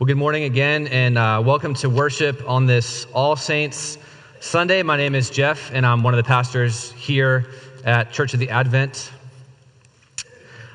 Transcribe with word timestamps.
Well, 0.00 0.06
good 0.06 0.16
morning 0.16 0.44
again, 0.44 0.86
and 0.86 1.18
uh, 1.18 1.42
welcome 1.44 1.74
to 1.74 1.90
worship 1.90 2.48
on 2.48 2.64
this 2.64 3.06
All 3.12 3.36
Saints 3.36 3.98
Sunday. 4.40 4.82
My 4.82 4.96
name 4.96 5.14
is 5.14 5.28
Jeff, 5.28 5.70
and 5.74 5.84
I'm 5.84 6.02
one 6.02 6.14
of 6.14 6.16
the 6.16 6.24
pastors 6.24 6.92
here 6.92 7.50
at 7.84 8.10
Church 8.10 8.32
of 8.32 8.40
the 8.40 8.48
Advent. 8.48 9.12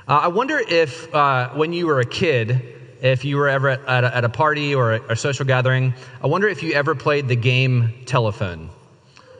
Uh, 0.07 0.19
I 0.21 0.27
wonder 0.27 0.59
if, 0.59 1.11
uh, 1.11 1.49
when 1.55 1.73
you 1.73 1.87
were 1.87 2.01
a 2.01 2.05
kid, 2.05 2.75
if 3.01 3.25
you 3.25 3.37
were 3.37 3.49
ever 3.49 3.69
at, 3.69 3.83
at, 3.87 4.03
a, 4.03 4.15
at 4.17 4.23
a, 4.25 4.29
party 4.29 4.75
or 4.75 4.93
a, 4.93 5.13
a 5.13 5.15
social 5.15 5.43
gathering, 5.43 5.95
I 6.21 6.27
wonder 6.27 6.47
if 6.47 6.61
you 6.61 6.73
ever 6.73 6.93
played 6.93 7.27
the 7.27 7.35
game 7.35 7.95
telephone. 8.05 8.69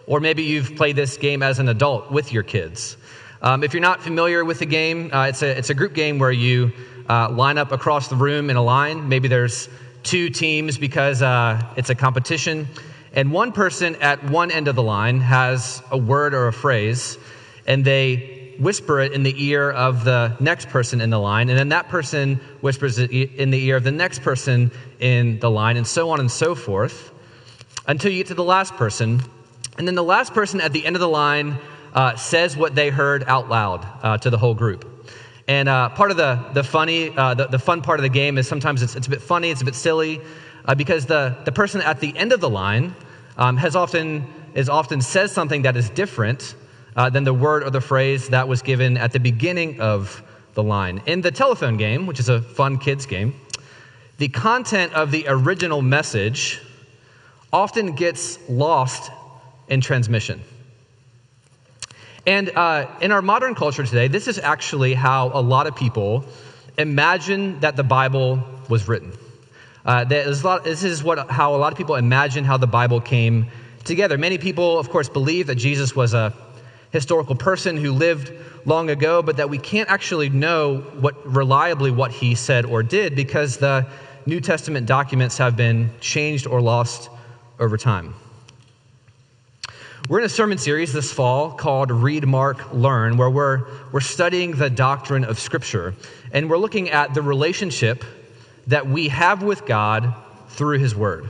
Or 0.08 0.20
maybe 0.20 0.42
you've 0.42 0.76
played 0.76 0.96
this 0.96 1.16
game 1.16 1.44
as 1.44 1.60
an 1.60 1.70
adult 1.70 2.12
with 2.12 2.34
your 2.34 2.42
kids. 2.42 2.98
Um, 3.46 3.64
if 3.64 3.76
you're 3.76 3.82
not 3.82 4.02
familiar 4.02 4.44
with 4.44 4.58
the 4.58 4.66
game, 4.66 5.14
uh, 5.14 5.28
it's, 5.28 5.44
a, 5.44 5.56
it's 5.56 5.70
a 5.70 5.76
group 5.76 5.94
game 5.94 6.18
where 6.18 6.32
you 6.32 6.72
uh, 7.08 7.30
line 7.30 7.60
up 7.60 7.72
across 7.72 8.08
the 8.08 8.16
room 8.16 8.50
in 8.50 8.56
a 8.56 8.62
line. 8.64 9.08
Maybe 9.08 9.28
there's 9.28 9.70
two 10.02 10.32
teams 10.32 10.80
because 10.80 11.22
uh, 11.22 11.62
it's 11.78 11.92
a 11.92 11.96
competition. 11.96 12.68
And 13.14 13.32
one 13.32 13.52
person 13.52 13.98
at 13.98 14.24
one 14.24 14.50
end 14.50 14.68
of 14.68 14.76
the 14.76 14.82
line 14.82 15.20
has 15.20 15.84
a 15.92 15.98
word 15.98 16.34
or 16.34 16.48
a 16.48 16.54
phrase, 16.54 17.20
and 17.68 17.86
they 17.86 18.56
whisper 18.58 19.00
it 19.00 19.12
in 19.12 19.22
the 19.22 19.46
ear 19.46 19.70
of 19.70 20.04
the 20.04 20.36
next 20.40 20.70
person 20.70 21.00
in 21.00 21.12
the 21.12 21.20
line. 21.20 21.50
And 21.50 21.60
then 21.60 21.70
that 21.70 21.88
person 21.88 22.38
whispers 22.62 22.98
it 22.98 23.12
in 23.12 23.52
the 23.52 23.64
ear 23.64 23.76
of 23.76 23.84
the 23.84 23.92
next 23.92 24.24
person 24.24 24.72
in 25.00 25.38
the 25.38 25.52
line, 25.52 25.78
and 25.78 25.86
so 25.86 26.10
on 26.10 26.20
and 26.20 26.32
so 26.32 26.56
forth 26.56 27.14
until 27.86 28.12
you 28.12 28.18
get 28.18 28.28
to 28.30 28.34
the 28.34 28.44
last 28.44 28.74
person. 28.74 29.22
And 29.78 29.88
then 29.88 29.94
the 29.94 30.04
last 30.04 30.34
person 30.34 30.62
at 30.62 30.74
the 30.74 30.84
end 30.84 30.96
of 30.96 31.00
the 31.00 31.08
line 31.08 31.60
uh, 31.96 32.16
says 32.16 32.56
what 32.56 32.76
they 32.76 32.90
heard 32.90 33.24
out 33.24 33.50
loud 33.50 33.88
uh, 34.04 34.18
to 34.20 34.30
the 34.30 34.38
whole 34.38 34.54
group. 34.54 34.92
And 35.48 35.70
uh, 35.70 35.90
part 35.90 36.12
of 36.12 36.18
the, 36.18 36.44
the 36.54 36.64
funny, 36.64 37.16
uh, 37.16 37.34
the, 37.34 37.48
the 37.48 37.60
fun 37.60 37.82
part 37.82 38.00
of 38.00 38.04
the 38.04 38.10
game 38.10 38.38
is 38.38 38.48
sometimes 38.48 38.84
it's, 38.84 38.96
it's 38.96 39.08
a 39.08 39.10
bit 39.10 39.22
funny, 39.22 39.50
it's 39.50 39.62
a 39.62 39.66
bit 39.66 39.76
silly, 39.76 40.20
uh, 40.66 40.76
because 40.76 41.06
the, 41.06 41.38
the 41.46 41.52
person 41.52 41.82
at 41.82 42.00
the 42.00 42.16
end 42.18 42.34
of 42.34 42.42
the 42.42 42.50
line 42.50 42.96
um, 43.38 43.56
has 43.58 43.76
often, 43.76 44.28
is 44.54 44.70
often 44.70 45.02
says 45.02 45.32
something 45.32 45.62
that 45.62 45.78
is 45.78 45.90
different 45.92 46.56
uh, 46.96 47.10
than 47.10 47.24
the 47.24 47.34
word 47.34 47.64
or 47.64 47.70
the 47.70 47.82
phrase 47.82 48.30
that 48.30 48.48
was 48.48 48.62
given 48.62 48.98
at 48.98 49.12
the 49.12 49.20
beginning 49.20 49.80
of 49.80 50.22
the 50.54 50.64
line. 50.64 51.02
In 51.06 51.22
the 51.22 51.32
telephone 51.32 51.78
game, 51.78 52.08
which 52.08 52.20
is 52.20 52.30
a 52.30 52.42
fun 52.42 52.78
kids 52.78 53.06
game, 53.06 53.40
the 54.18 54.30
content 54.30 54.94
of 54.94 55.12
the 55.12 55.26
original 55.28 55.82
message 55.82 56.62
often 57.54 57.94
gets 57.94 58.40
lost 58.50 59.12
in 59.68 59.82
transmission. 59.82 60.42
And 62.28 62.50
uh, 62.50 62.88
in 63.02 63.12
our 63.12 63.22
modern 63.22 63.54
culture 63.54 63.86
today, 63.86 64.08
this 64.08 64.28
is 64.28 64.40
actually 64.40 64.94
how 64.94 65.32
a 65.34 65.42
lot 65.42 65.68
of 65.68 65.76
people 65.76 66.26
imagine 66.78 67.60
that 67.60 67.76
the 67.76 67.84
Bible 67.84 68.44
was 68.68 68.88
written. 68.88 69.14
Uh, 69.86 70.06
lot, 70.44 70.64
this 70.64 70.84
is 70.84 71.04
what, 71.04 71.30
how 71.30 71.56
a 71.56 71.58
lot 71.58 71.72
of 71.72 71.78
people 71.78 71.96
imagine 71.96 72.44
how 72.44 72.58
the 72.58 72.68
Bible 72.68 73.00
came 73.00 73.48
together. 73.84 74.18
Many 74.18 74.40
people, 74.40 74.80
of 74.80 74.90
course, 74.90 75.08
believe 75.08 75.48
that 75.48 75.56
Jesus 75.56 75.96
was 75.96 76.16
a 76.16 76.34
historical 76.92 77.36
person 77.36 77.78
who 77.78 77.92
lived 77.92 78.34
long 78.66 78.90
ago, 78.90 79.22
but 79.22 79.38
that 79.38 79.50
we 79.50 79.60
can't 79.60 79.90
actually 79.90 80.30
know 80.30 80.78
what 80.78 81.32
reliably 81.32 81.92
what 81.92 82.12
he 82.12 82.34
said 82.34 82.66
or 82.66 82.82
did 82.82 83.16
because 83.16 83.58
the 83.58 83.86
New 84.26 84.42
Testament 84.42 84.88
documents 84.88 85.38
have 85.38 85.56
been 85.56 85.92
changed 86.00 86.48
or 86.48 86.62
lost 86.62 87.10
over 87.60 87.78
time. 87.78 88.16
We're 90.08 90.20
in 90.20 90.26
a 90.26 90.30
sermon 90.30 90.60
series 90.60 90.94
this 90.94 91.12
fall 91.12 91.50
called 91.50 91.90
Read, 91.90 92.28
Mark, 92.28 92.72
Learn, 92.72 93.18
where 93.18 93.30
we're, 93.32 93.66
we're 93.92 94.02
studying 94.02 94.52
the 94.52 94.70
doctrine 94.70 95.24
of 95.24 95.40
Scripture. 95.40 95.96
And 96.32 96.48
we're 96.48 96.60
looking 96.60 96.92
at 96.92 97.16
the 97.16 97.24
relationship 97.24 98.06
that 98.68 98.86
we 98.86 99.08
have 99.08 99.42
with 99.42 99.66
God 99.66 100.14
through 100.50 100.78
His 100.78 100.94
Word. 100.96 101.28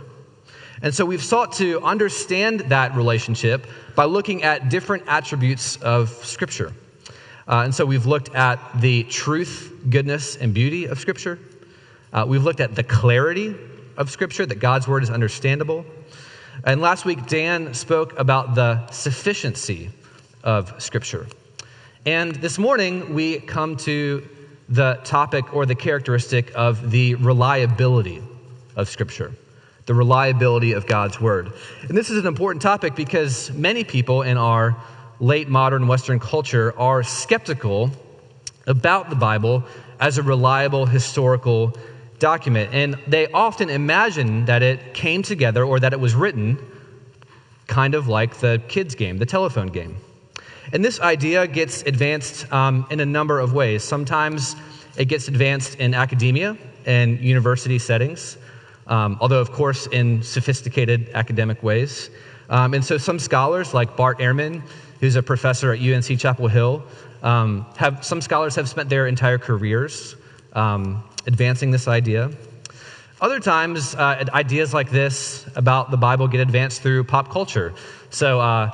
And 0.81 0.94
so 0.94 1.06
we've 1.06 1.23
sought 1.23 1.53
to 1.53 1.80
understand 1.84 2.59
that 2.68 2.94
relationship 2.98 3.66
by 3.96 4.03
looking 4.03 4.44
at 4.44 4.68
different 4.68 5.03
attributes 5.08 5.78
of 5.78 6.09
Scripture. 6.09 6.74
Uh, 7.47 7.62
and 7.63 7.74
so 7.74 7.86
we've 7.86 8.06
looked 8.06 8.36
at 8.36 8.59
the 8.81 9.03
truth, 9.03 9.72
goodness, 9.90 10.36
and 10.36 10.53
beauty 10.53 10.84
of 10.84 11.00
Scripture. 11.00 11.40
Uh, 12.12 12.25
we've 12.28 12.44
looked 12.44 12.59
at 12.59 12.75
the 12.75 12.84
clarity 12.84 13.56
of 13.96 14.12
Scripture, 14.12 14.46
that 14.46 14.59
God's 14.59 14.86
Word 14.86 15.02
is 15.02 15.09
understandable. 15.09 15.86
And 16.68 16.81
last 16.81 17.06
week, 17.06 17.28
Dan 17.28 17.76
spoke 17.76 18.18
about 18.18 18.56
the 18.56 18.88
sufficiency 18.88 19.92
of 20.44 20.81
Scripture. 20.81 21.28
And 22.08 22.34
this 22.38 22.58
morning, 22.58 23.14
we 23.14 23.40
come 23.40 23.78
to 23.78 24.28
the 24.68 25.00
topic 25.04 25.54
or 25.54 25.68
the 25.68 25.75
characteristic 25.75 26.52
of 26.56 26.90
the 26.90 27.14
reliability 27.16 28.24
of 28.75 28.90
Scripture, 28.90 29.31
the 29.86 29.94
reliability 29.94 30.72
of 30.72 30.88
God's 30.88 31.22
Word. 31.22 31.54
And 31.88 31.96
this 31.96 32.09
is 32.09 32.18
an 32.18 32.25
important 32.25 32.64
topic 32.64 32.96
because 32.96 33.52
many 33.52 33.84
people 33.84 34.24
in 34.24 34.38
our 34.38 34.75
late 35.20 35.48
modern 35.48 35.86
Western 35.86 36.20
culture 36.20 36.74
are 36.80 37.04
skeptical 37.04 37.92
about 38.66 39.12
the 39.12 39.16
Bible 39.16 39.64
as 40.00 40.18
a 40.18 40.24
reliable 40.24 40.88
historical 40.88 41.78
document. 42.20 42.74
And 42.74 42.96
they 43.08 43.28
often 43.31 43.70
imagine 43.70 44.46
that 44.46 44.64
it 44.64 44.94
came 44.94 45.22
together 45.22 45.64
or 45.64 45.80
that 45.80 45.94
it 45.94 46.00
was 46.00 46.16
written 46.16 46.58
kind 47.68 47.96
of 47.96 48.08
like 48.08 48.36
the 48.36 48.62
kids' 48.68 48.96
game, 48.96 49.18
the 49.18 49.26
telephone 49.26 49.68
game. 49.68 49.98
And 50.74 50.84
this 50.84 51.00
idea 51.00 51.48
gets 51.48 51.84
advanced 51.84 52.52
um, 52.52 52.88
in 52.90 53.00
a 53.00 53.06
number 53.06 53.40
of 53.40 53.54
ways. 53.54 53.84
Sometimes 53.84 54.56
it 54.98 55.06
gets 55.06 55.28
advanced 55.28 55.75
in 55.75 55.94
academia 55.94 56.58
and 56.86 57.20
university 57.20 57.80
settings, 57.80 58.38
um, 58.88 59.18
although, 59.20 59.42
of 59.42 59.52
course, 59.52 59.88
in 59.88 60.22
sophisticated 60.24 61.09
academic 61.14 61.62
ways. 61.64 62.09
Um, 62.50 62.74
and 62.74 62.84
so 62.86 62.98
some 62.98 63.20
scholars, 63.20 63.74
like 63.74 63.96
Bart 63.96 64.20
Ehrman, 64.20 64.62
who's 65.00 65.16
a 65.16 65.24
professor 65.24 65.74
at 65.74 65.80
UNC 65.80 66.20
Chapel 66.20 66.48
Hill, 66.48 66.84
um, 67.24 67.66
have, 67.78 68.06
some 68.06 68.22
scholars 68.22 68.56
have 68.56 68.70
spent 68.70 68.90
their 68.90 69.08
entire 69.08 69.38
careers 69.38 70.16
um, 70.54 71.04
advancing 71.28 71.72
this 71.72 71.88
idea. 71.88 72.31
Other 73.22 73.40
times, 73.40 73.96
uh, 73.96 74.25
ideas 74.34 74.74
like 74.74 74.90
this 74.91 75.47
about 75.56 75.90
the 75.90 75.97
Bible 75.97 76.28
get 76.28 76.41
advanced 76.41 76.81
through 76.81 77.06
pop 77.06 77.31
culture. 77.31 77.74
So, 78.09 78.40
uh, 78.40 78.72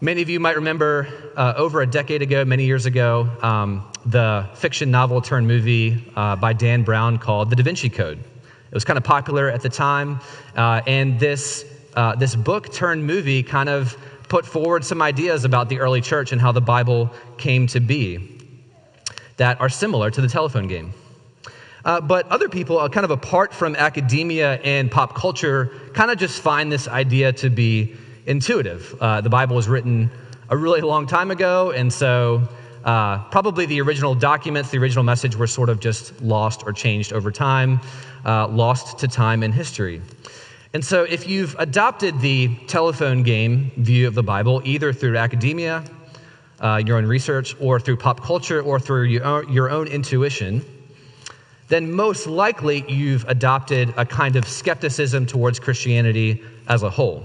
many 0.00 0.22
of 0.22 0.28
you 0.28 0.40
might 0.40 0.56
remember 0.56 1.08
uh, 1.36 1.54
over 1.56 1.82
a 1.82 1.86
decade 1.86 2.20
ago, 2.20 2.44
many 2.44 2.64
years 2.64 2.86
ago, 2.86 3.28
um, 3.42 3.90
the 4.04 4.48
fiction 4.54 4.90
novel 4.90 5.20
turned 5.20 5.46
movie 5.46 6.12
uh, 6.16 6.36
by 6.36 6.52
Dan 6.52 6.82
Brown 6.82 7.18
called 7.18 7.50
The 7.50 7.56
Da 7.56 7.62
Vinci 7.62 7.88
Code. 7.88 8.18
It 8.18 8.74
was 8.74 8.84
kind 8.84 8.96
of 8.96 9.04
popular 9.04 9.48
at 9.48 9.62
the 9.62 9.68
time, 9.68 10.20
uh, 10.56 10.82
and 10.86 11.18
this, 11.18 11.64
uh, 11.94 12.16
this 12.16 12.34
book 12.34 12.72
turned 12.72 13.06
movie 13.06 13.42
kind 13.42 13.68
of 13.68 13.96
put 14.28 14.44
forward 14.44 14.84
some 14.84 15.00
ideas 15.00 15.44
about 15.44 15.68
the 15.68 15.78
early 15.78 16.00
church 16.00 16.32
and 16.32 16.40
how 16.40 16.50
the 16.52 16.60
Bible 16.60 17.10
came 17.38 17.66
to 17.68 17.80
be 17.80 18.32
that 19.36 19.60
are 19.60 19.68
similar 19.68 20.10
to 20.10 20.20
the 20.20 20.28
telephone 20.28 20.66
game. 20.66 20.92
Uh, 21.86 22.00
but 22.00 22.26
other 22.32 22.48
people, 22.48 22.80
uh, 22.80 22.88
kind 22.88 23.04
of 23.04 23.12
apart 23.12 23.54
from 23.54 23.76
academia 23.76 24.54
and 24.64 24.90
pop 24.90 25.14
culture, 25.14 25.70
kind 25.94 26.10
of 26.10 26.18
just 26.18 26.42
find 26.42 26.70
this 26.70 26.88
idea 26.88 27.32
to 27.32 27.48
be 27.48 27.94
intuitive. 28.26 28.92
Uh, 29.00 29.20
the 29.20 29.30
Bible 29.30 29.54
was 29.54 29.68
written 29.68 30.10
a 30.48 30.56
really 30.56 30.80
long 30.80 31.06
time 31.06 31.30
ago, 31.30 31.70
and 31.70 31.92
so 31.92 32.42
uh, 32.84 33.18
probably 33.30 33.66
the 33.66 33.80
original 33.80 34.16
documents, 34.16 34.70
the 34.70 34.78
original 34.78 35.04
message 35.04 35.36
were 35.36 35.46
sort 35.46 35.68
of 35.68 35.78
just 35.78 36.20
lost 36.20 36.64
or 36.66 36.72
changed 36.72 37.12
over 37.12 37.30
time, 37.30 37.80
uh, 38.24 38.48
lost 38.48 38.98
to 38.98 39.06
time 39.06 39.44
and 39.44 39.54
history. 39.54 40.02
And 40.74 40.84
so, 40.84 41.04
if 41.04 41.28
you've 41.28 41.54
adopted 41.56 42.20
the 42.20 42.54
telephone 42.66 43.22
game 43.22 43.70
view 43.76 44.08
of 44.08 44.14
the 44.14 44.24
Bible, 44.24 44.60
either 44.64 44.92
through 44.92 45.16
academia, 45.18 45.84
uh, 46.60 46.82
your 46.84 46.96
own 46.96 47.06
research, 47.06 47.54
or 47.60 47.78
through 47.78 47.98
pop 47.98 48.22
culture, 48.22 48.60
or 48.60 48.80
through 48.80 49.04
your 49.04 49.24
own, 49.24 49.52
your 49.52 49.70
own 49.70 49.86
intuition, 49.86 50.64
then 51.68 51.92
most 51.92 52.26
likely 52.26 52.84
you've 52.90 53.24
adopted 53.28 53.92
a 53.96 54.06
kind 54.06 54.36
of 54.36 54.46
skepticism 54.46 55.26
towards 55.26 55.58
Christianity 55.58 56.42
as 56.68 56.82
a 56.82 56.90
whole. 56.90 57.24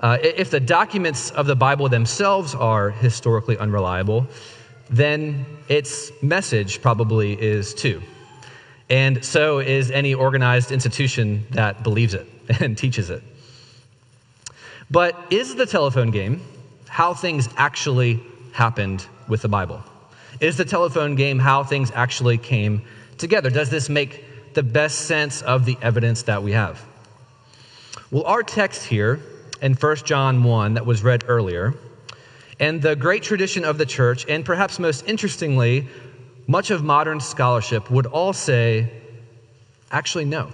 Uh, 0.00 0.16
if 0.22 0.50
the 0.50 0.60
documents 0.60 1.30
of 1.32 1.46
the 1.46 1.56
Bible 1.56 1.88
themselves 1.88 2.54
are 2.54 2.90
historically 2.90 3.58
unreliable, 3.58 4.26
then 4.88 5.44
its 5.68 6.10
message 6.22 6.80
probably 6.80 7.40
is 7.40 7.74
too. 7.74 8.02
And 8.88 9.24
so 9.24 9.60
is 9.60 9.90
any 9.90 10.14
organized 10.14 10.72
institution 10.72 11.46
that 11.50 11.82
believes 11.82 12.14
it 12.14 12.26
and 12.60 12.76
teaches 12.76 13.10
it. 13.10 13.22
But 14.90 15.16
is 15.30 15.54
the 15.54 15.66
telephone 15.66 16.10
game 16.10 16.42
how 16.88 17.14
things 17.14 17.48
actually 17.56 18.20
happened 18.52 19.06
with 19.28 19.42
the 19.42 19.48
Bible? 19.48 19.84
Is 20.40 20.56
the 20.56 20.64
telephone 20.64 21.14
game 21.14 21.38
how 21.38 21.62
things 21.62 21.92
actually 21.94 22.38
came 22.38 22.82
together? 23.20 23.50
Does 23.50 23.70
this 23.70 23.88
make 23.88 24.54
the 24.54 24.62
best 24.62 25.02
sense 25.02 25.42
of 25.42 25.64
the 25.64 25.78
evidence 25.80 26.22
that 26.22 26.42
we 26.42 26.52
have? 26.52 26.84
Well, 28.10 28.24
our 28.24 28.42
text 28.42 28.84
here 28.84 29.20
in 29.62 29.74
1 29.74 29.96
John 29.98 30.42
1 30.42 30.74
that 30.74 30.86
was 30.86 31.04
read 31.04 31.24
earlier, 31.28 31.74
and 32.58 32.82
the 32.82 32.96
great 32.96 33.22
tradition 33.22 33.64
of 33.64 33.78
the 33.78 33.86
church, 33.86 34.26
and 34.28 34.44
perhaps 34.44 34.78
most 34.78 35.06
interestingly, 35.06 35.86
much 36.46 36.70
of 36.70 36.82
modern 36.82 37.20
scholarship 37.20 37.90
would 37.90 38.06
all 38.06 38.32
say, 38.32 38.90
actually, 39.92 40.24
no. 40.24 40.50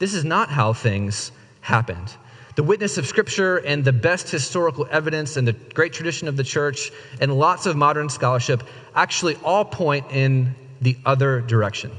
This 0.00 0.14
is 0.14 0.24
not 0.24 0.48
how 0.48 0.72
things 0.72 1.30
happened. 1.60 2.12
The 2.56 2.62
witness 2.62 2.98
of 2.98 3.06
Scripture 3.06 3.58
and 3.58 3.84
the 3.84 3.92
best 3.92 4.30
historical 4.30 4.86
evidence 4.90 5.36
and 5.36 5.46
the 5.46 5.52
great 5.52 5.92
tradition 5.92 6.28
of 6.28 6.36
the 6.36 6.44
church 6.44 6.90
and 7.20 7.36
lots 7.36 7.66
of 7.66 7.76
modern 7.76 8.08
scholarship 8.08 8.62
actually 8.94 9.36
all 9.44 9.64
point 9.64 10.06
in 10.10 10.54
the 10.84 10.96
other 11.04 11.40
direction. 11.40 11.90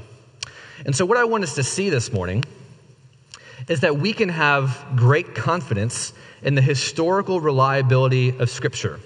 And 0.84 0.94
so, 0.94 1.04
what 1.04 1.18
I 1.18 1.24
want 1.24 1.44
us 1.44 1.54
to 1.56 1.62
see 1.62 1.90
this 1.90 2.12
morning 2.12 2.44
is 3.68 3.80
that 3.80 3.96
we 3.96 4.12
can 4.12 4.28
have 4.28 4.84
great 4.94 5.34
confidence 5.34 6.12
in 6.42 6.54
the 6.54 6.62
historical 6.62 7.40
reliability 7.40 8.38
of 8.38 8.48
Scripture. 8.48 9.00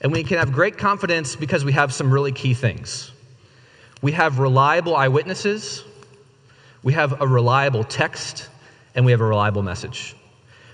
And 0.00 0.12
we 0.12 0.24
can 0.24 0.38
have 0.38 0.52
great 0.52 0.78
confidence 0.78 1.36
because 1.36 1.64
we 1.64 1.72
have 1.72 1.92
some 1.92 2.12
really 2.12 2.32
key 2.32 2.54
things. 2.54 3.12
We 4.02 4.12
have 4.12 4.38
reliable 4.38 4.96
eyewitnesses, 4.96 5.84
we 6.82 6.94
have 6.94 7.20
a 7.20 7.26
reliable 7.26 7.84
text, 7.84 8.48
and 8.94 9.04
we 9.04 9.12
have 9.12 9.20
a 9.20 9.26
reliable 9.26 9.62
message. 9.62 10.16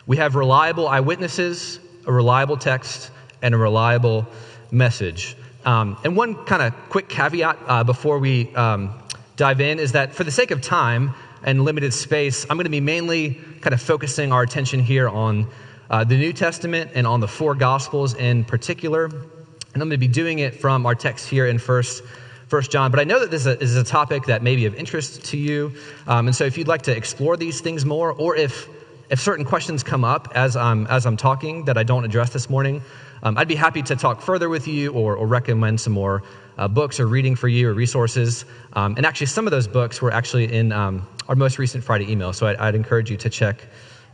We 0.06 0.16
have 0.18 0.36
reliable 0.36 0.86
eyewitnesses, 0.86 1.80
a 2.06 2.12
reliable 2.12 2.56
text, 2.56 3.10
and 3.42 3.54
a 3.54 3.58
reliable 3.58 4.26
message. 4.70 5.36
Um, 5.66 5.98
and 6.04 6.16
one 6.16 6.36
kind 6.44 6.62
of 6.62 6.72
quick 6.88 7.08
caveat 7.08 7.58
uh, 7.66 7.82
before 7.82 8.20
we 8.20 8.54
um, 8.54 8.94
dive 9.34 9.60
in 9.60 9.80
is 9.80 9.92
that 9.92 10.14
for 10.14 10.22
the 10.22 10.30
sake 10.30 10.52
of 10.52 10.62
time 10.62 11.12
and 11.42 11.64
limited 11.64 11.92
space, 11.92 12.46
I'm 12.48 12.56
going 12.56 12.64
to 12.64 12.70
be 12.70 12.80
mainly 12.80 13.40
kind 13.60 13.74
of 13.74 13.82
focusing 13.82 14.32
our 14.32 14.42
attention 14.42 14.78
here 14.78 15.08
on 15.08 15.48
uh, 15.90 16.04
the 16.04 16.16
New 16.16 16.32
Testament 16.32 16.92
and 16.94 17.04
on 17.04 17.18
the 17.18 17.26
four 17.26 17.56
Gospels 17.56 18.14
in 18.14 18.44
particular. 18.44 19.06
And 19.06 19.82
I'm 19.82 19.88
going 19.88 19.90
to 19.90 19.98
be 19.98 20.08
doing 20.08 20.38
it 20.38 20.54
from 20.54 20.86
our 20.86 20.94
text 20.94 21.28
here 21.28 21.46
in 21.46 21.58
First 21.58 22.04
First 22.46 22.70
John. 22.70 22.92
But 22.92 23.00
I 23.00 23.04
know 23.04 23.18
that 23.18 23.32
this 23.32 23.44
is 23.44 23.74
a, 23.74 23.82
topic 23.82 24.26
that 24.26 24.40
may 24.40 24.54
be 24.54 24.66
of 24.66 24.74
interest 24.76 25.24
to 25.26 25.36
you. 25.36 25.72
Um, 26.06 26.28
and 26.28 26.36
so 26.36 26.44
if 26.44 26.56
you'd 26.56 26.68
like 26.68 26.82
to 26.82 26.96
explore 26.96 27.36
these 27.36 27.60
things 27.60 27.84
more, 27.84 28.12
or 28.12 28.36
if, 28.36 28.68
if 29.10 29.20
certain 29.20 29.44
questions 29.44 29.82
come 29.82 30.04
up 30.04 30.28
as 30.32 30.54
I'm, 30.54 30.86
as 30.86 31.06
I'm 31.06 31.16
talking 31.16 31.64
that 31.64 31.76
I 31.76 31.82
don't 31.82 32.04
address 32.04 32.30
this 32.30 32.48
morning, 32.48 32.82
um, 33.22 33.38
I'd 33.38 33.48
be 33.48 33.54
happy 33.54 33.82
to 33.82 33.96
talk 33.96 34.20
further 34.20 34.48
with 34.48 34.68
you 34.68 34.92
or, 34.92 35.16
or 35.16 35.26
recommend 35.26 35.80
some 35.80 35.92
more 35.92 36.22
uh, 36.58 36.68
books 36.68 37.00
or 37.00 37.06
reading 37.06 37.36
for 37.36 37.48
you 37.48 37.68
or 37.68 37.74
resources. 37.74 38.44
Um, 38.72 38.94
and 38.96 39.06
actually, 39.06 39.26
some 39.26 39.46
of 39.46 39.50
those 39.50 39.68
books 39.68 40.00
were 40.00 40.12
actually 40.12 40.52
in 40.52 40.72
um, 40.72 41.06
our 41.28 41.34
most 41.34 41.58
recent 41.58 41.84
Friday 41.84 42.10
email. 42.10 42.32
So 42.32 42.46
I'd, 42.46 42.56
I'd 42.56 42.74
encourage 42.74 43.10
you 43.10 43.16
to 43.18 43.30
check 43.30 43.66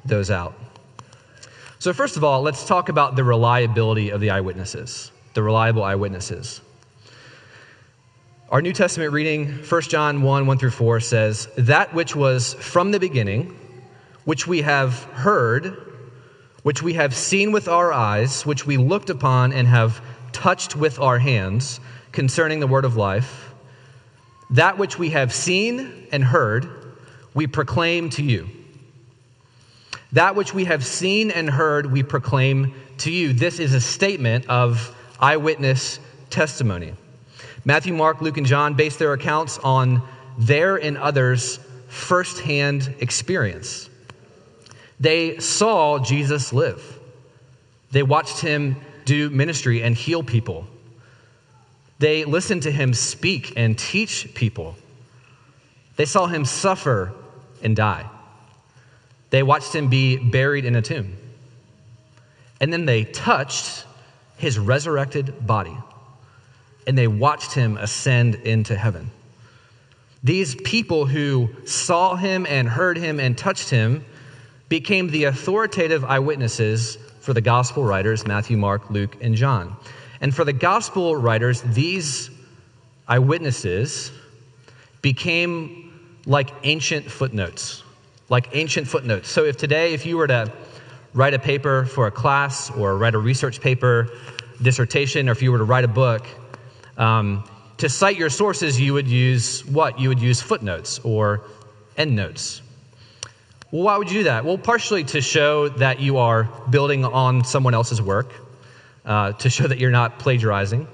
those 0.04 0.30
out. 0.30 0.54
So, 1.78 1.92
first 1.92 2.16
of 2.16 2.22
all, 2.22 2.42
let's 2.42 2.64
talk 2.64 2.88
about 2.88 3.16
the 3.16 3.24
reliability 3.24 4.10
of 4.10 4.20
the 4.20 4.30
eyewitnesses, 4.30 5.10
the 5.34 5.42
reliable 5.42 5.82
eyewitnesses. 5.82 6.60
Our 8.50 8.62
New 8.62 8.72
Testament 8.72 9.12
reading, 9.12 9.48
1 9.48 9.80
John 9.82 10.22
1 10.22 10.46
1 10.46 10.58
through 10.58 10.70
4, 10.70 11.00
says, 11.00 11.48
That 11.56 11.94
which 11.94 12.14
was 12.14 12.54
from 12.54 12.92
the 12.92 13.00
beginning, 13.00 13.58
which 14.24 14.46
we 14.46 14.60
have 14.62 15.02
heard, 15.04 15.91
which 16.62 16.82
we 16.82 16.94
have 16.94 17.14
seen 17.14 17.52
with 17.52 17.68
our 17.68 17.92
eyes, 17.92 18.46
which 18.46 18.66
we 18.66 18.76
looked 18.76 19.10
upon 19.10 19.52
and 19.52 19.66
have 19.66 20.00
touched 20.32 20.76
with 20.76 20.98
our 20.98 21.18
hands 21.18 21.80
concerning 22.12 22.60
the 22.60 22.66
word 22.66 22.84
of 22.84 22.96
life, 22.96 23.52
that 24.50 24.78
which 24.78 24.98
we 24.98 25.10
have 25.10 25.32
seen 25.32 26.06
and 26.12 26.22
heard, 26.22 26.68
we 27.34 27.46
proclaim 27.46 28.10
to 28.10 28.22
you. 28.22 28.48
That 30.12 30.36
which 30.36 30.52
we 30.52 30.66
have 30.66 30.84
seen 30.84 31.30
and 31.30 31.48
heard, 31.48 31.90
we 31.90 32.02
proclaim 32.02 32.74
to 32.98 33.10
you. 33.10 33.32
This 33.32 33.58
is 33.58 33.72
a 33.72 33.80
statement 33.80 34.46
of 34.48 34.94
eyewitness 35.18 35.98
testimony. 36.28 36.92
Matthew, 37.64 37.94
Mark, 37.94 38.20
Luke, 38.20 38.36
and 38.36 38.46
John 38.46 38.74
base 38.74 38.96
their 38.96 39.14
accounts 39.14 39.58
on 39.58 40.02
their 40.36 40.76
and 40.76 40.98
others' 40.98 41.58
firsthand 41.88 42.94
experience. 43.00 43.88
They 45.02 45.40
saw 45.40 45.98
Jesus 45.98 46.52
live, 46.52 46.80
they 47.90 48.04
watched 48.04 48.38
him 48.38 48.76
do 49.04 49.30
ministry 49.30 49.82
and 49.82 49.96
heal 49.96 50.22
people. 50.22 50.68
They 51.98 52.24
listened 52.24 52.62
to 52.62 52.70
him 52.70 52.94
speak 52.94 53.52
and 53.56 53.76
teach 53.76 54.32
people. 54.34 54.76
They 55.96 56.04
saw 56.04 56.26
him 56.26 56.44
suffer 56.44 57.12
and 57.64 57.74
die. 57.74 58.08
They 59.30 59.42
watched 59.42 59.74
him 59.74 59.88
be 59.88 60.18
buried 60.18 60.64
in 60.64 60.76
a 60.76 60.82
tomb. 60.82 61.16
And 62.60 62.72
then 62.72 62.86
they 62.86 63.02
touched 63.02 63.84
his 64.36 64.56
resurrected 64.56 65.44
body 65.44 65.76
and 66.86 66.96
they 66.96 67.08
watched 67.08 67.54
him 67.54 67.76
ascend 67.76 68.36
into 68.36 68.76
heaven. 68.76 69.10
These 70.22 70.54
people 70.54 71.06
who 71.06 71.50
saw 71.64 72.14
him 72.14 72.46
and 72.48 72.68
heard 72.68 72.96
him 72.98 73.18
and 73.18 73.36
touched 73.36 73.70
him 73.70 74.04
became 74.72 75.08
the 75.08 75.24
authoritative 75.24 76.02
eyewitnesses 76.02 76.96
for 77.20 77.34
the 77.34 77.42
gospel 77.42 77.84
writers 77.84 78.26
Matthew, 78.26 78.56
Mark, 78.56 78.88
Luke, 78.88 79.18
and 79.20 79.34
John. 79.34 79.76
And 80.22 80.34
for 80.34 80.46
the 80.46 80.54
gospel 80.54 81.14
writers, 81.14 81.60
these 81.60 82.30
eyewitnesses 83.06 84.10
became 85.02 85.92
like 86.24 86.48
ancient 86.62 87.04
footnotes. 87.10 87.82
Like 88.30 88.48
ancient 88.56 88.88
footnotes. 88.88 89.28
So 89.28 89.44
if 89.44 89.58
today, 89.58 89.92
if 89.92 90.06
you 90.06 90.16
were 90.16 90.28
to 90.28 90.50
write 91.12 91.34
a 91.34 91.38
paper 91.38 91.84
for 91.84 92.06
a 92.06 92.10
class 92.10 92.70
or 92.70 92.96
write 92.96 93.14
a 93.14 93.18
research 93.18 93.60
paper, 93.60 94.08
dissertation, 94.62 95.28
or 95.28 95.32
if 95.32 95.42
you 95.42 95.52
were 95.52 95.58
to 95.58 95.64
write 95.64 95.84
a 95.84 95.94
book, 96.02 96.26
um, 96.96 97.44
to 97.76 97.90
cite 97.90 98.16
your 98.16 98.30
sources, 98.30 98.80
you 98.80 98.94
would 98.94 99.06
use 99.06 99.66
what? 99.66 100.00
You 100.00 100.08
would 100.08 100.20
use 100.20 100.40
footnotes 100.40 100.98
or 101.00 101.42
endnotes. 101.98 102.61
Well, 103.72 103.84
why 103.84 103.96
would 103.96 104.10
you 104.10 104.18
do 104.18 104.24
that? 104.24 104.44
Well, 104.44 104.58
partially 104.58 105.02
to 105.04 105.22
show 105.22 105.70
that 105.70 105.98
you 105.98 106.18
are 106.18 106.44
building 106.68 107.06
on 107.06 107.42
someone 107.42 107.72
else's 107.72 108.02
work, 108.02 108.34
uh, 109.06 109.32
to 109.32 109.48
show 109.48 109.66
that 109.66 109.78
you're 109.78 109.90
not 109.90 110.18
plagiarizing. 110.18 110.86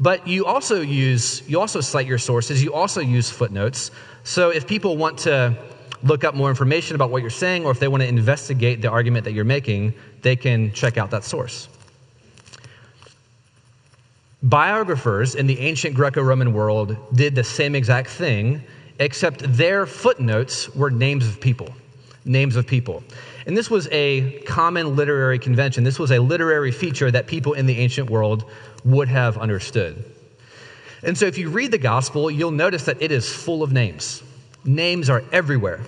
But 0.00 0.26
you 0.26 0.46
also 0.46 0.80
use, 0.80 1.46
you 1.46 1.60
also 1.60 1.82
cite 1.82 2.06
your 2.06 2.16
sources, 2.16 2.64
you 2.64 2.72
also 2.72 3.02
use 3.02 3.28
footnotes. 3.28 3.90
So 4.22 4.48
if 4.48 4.66
people 4.66 4.96
want 4.96 5.18
to 5.18 5.54
look 6.02 6.24
up 6.24 6.34
more 6.34 6.48
information 6.48 6.94
about 6.94 7.10
what 7.10 7.20
you're 7.20 7.28
saying, 7.28 7.66
or 7.66 7.70
if 7.70 7.78
they 7.78 7.88
want 7.88 8.02
to 8.02 8.08
investigate 8.08 8.80
the 8.80 8.88
argument 8.88 9.24
that 9.26 9.32
you're 9.32 9.44
making, 9.44 9.92
they 10.22 10.34
can 10.34 10.72
check 10.72 10.96
out 10.96 11.10
that 11.10 11.24
source. 11.24 11.68
Biographers 14.42 15.34
in 15.34 15.46
the 15.46 15.60
ancient 15.60 15.94
Greco 15.94 16.22
Roman 16.22 16.54
world 16.54 16.96
did 17.14 17.34
the 17.34 17.44
same 17.44 17.74
exact 17.74 18.08
thing, 18.08 18.62
except 18.98 19.40
their 19.42 19.84
footnotes 19.84 20.74
were 20.74 20.90
names 20.90 21.26
of 21.26 21.38
people. 21.38 21.68
Names 22.24 22.56
of 22.56 22.66
people. 22.66 23.02
And 23.46 23.56
this 23.56 23.70
was 23.70 23.88
a 23.92 24.40
common 24.42 24.96
literary 24.96 25.38
convention. 25.38 25.84
This 25.84 25.98
was 25.98 26.10
a 26.10 26.18
literary 26.18 26.72
feature 26.72 27.10
that 27.10 27.26
people 27.26 27.52
in 27.52 27.66
the 27.66 27.78
ancient 27.78 28.08
world 28.10 28.44
would 28.84 29.08
have 29.08 29.36
understood. 29.36 30.04
And 31.02 31.18
so 31.18 31.26
if 31.26 31.36
you 31.36 31.50
read 31.50 31.70
the 31.70 31.78
gospel, 31.78 32.30
you'll 32.30 32.50
notice 32.50 32.86
that 32.86 33.02
it 33.02 33.12
is 33.12 33.30
full 33.30 33.62
of 33.62 33.72
names. 33.72 34.22
Names 34.64 35.10
are 35.10 35.22
everywhere. 35.32 35.80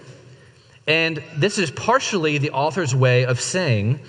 And 0.86 1.22
this 1.36 1.58
is 1.58 1.70
partially 1.70 2.38
the 2.38 2.50
author's 2.50 2.94
way 2.94 3.24
of 3.24 3.40
saying 3.40 4.00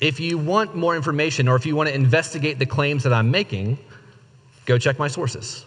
if 0.00 0.20
you 0.20 0.38
want 0.38 0.74
more 0.74 0.96
information 0.96 1.48
or 1.48 1.56
if 1.56 1.66
you 1.66 1.76
want 1.76 1.88
to 1.90 1.94
investigate 1.94 2.58
the 2.58 2.66
claims 2.66 3.04
that 3.04 3.12
I'm 3.12 3.30
making, 3.30 3.78
Go 4.66 4.78
check 4.78 4.98
my 4.98 5.08
sources. 5.08 5.64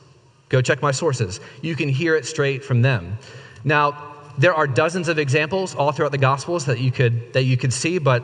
Go 0.49 0.61
check 0.61 0.81
my 0.81 0.91
sources. 0.91 1.39
You 1.61 1.75
can 1.75 1.89
hear 1.89 2.15
it 2.15 2.25
straight 2.25 2.63
from 2.63 2.81
them. 2.81 3.17
Now, 3.63 4.15
there 4.37 4.53
are 4.53 4.67
dozens 4.67 5.07
of 5.07 5.19
examples 5.19 5.75
all 5.75 5.91
throughout 5.91 6.11
the 6.11 6.17
Gospels 6.17 6.65
that 6.65 6.79
you 6.79 6.91
could, 6.91 7.33
that 7.33 7.43
you 7.43 7.57
could 7.57 7.73
see, 7.73 7.97
but 7.97 8.23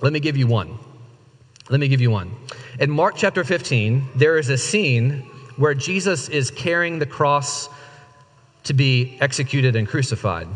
let 0.00 0.12
me 0.12 0.20
give 0.20 0.36
you 0.36 0.46
one. 0.46 0.78
Let 1.70 1.80
me 1.80 1.88
give 1.88 2.00
you 2.00 2.10
one. 2.10 2.34
In 2.78 2.90
Mark 2.90 3.14
chapter 3.16 3.44
15, 3.44 4.08
there 4.14 4.38
is 4.38 4.48
a 4.48 4.58
scene 4.58 5.24
where 5.56 5.74
Jesus 5.74 6.28
is 6.28 6.50
carrying 6.50 6.98
the 6.98 7.06
cross 7.06 7.68
to 8.64 8.74
be 8.74 9.16
executed 9.20 9.76
and 9.76 9.88
crucified. 9.88 10.48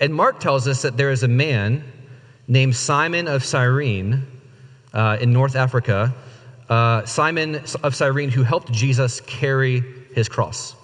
And 0.00 0.14
Mark 0.14 0.40
tells 0.40 0.68
us 0.68 0.82
that 0.82 0.96
there 0.96 1.10
is 1.10 1.22
a 1.22 1.28
man 1.28 1.84
named 2.48 2.76
Simon 2.76 3.28
of 3.28 3.44
Cyrene 3.44 4.26
uh, 4.92 5.18
in 5.20 5.32
North 5.32 5.56
Africa 5.56 6.14
uh, 6.68 7.04
Simon 7.04 7.62
of 7.82 7.94
Cyrene, 7.94 8.30
who 8.30 8.42
helped 8.42 8.72
Jesus 8.72 9.20
carry 9.22 9.82
his 10.14 10.28
cross. 10.28 10.74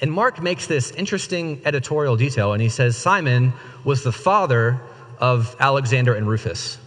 And 0.00 0.10
Mark 0.10 0.42
makes 0.42 0.66
this 0.66 0.90
interesting 0.92 1.60
editorial 1.64 2.16
detail, 2.16 2.52
and 2.52 2.62
he 2.62 2.68
says 2.70 2.96
Simon 2.96 3.52
was 3.84 4.02
the 4.02 4.12
father 4.12 4.80
of 5.18 5.54
Alexander 5.60 6.14
and 6.14 6.26
Rufus. 6.26 6.78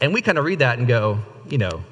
And 0.00 0.12
we 0.12 0.20
kind 0.20 0.36
of 0.36 0.44
read 0.44 0.58
that 0.58 0.78
and 0.78 0.86
go, 0.86 1.20
you 1.48 1.56
know, 1.56 1.82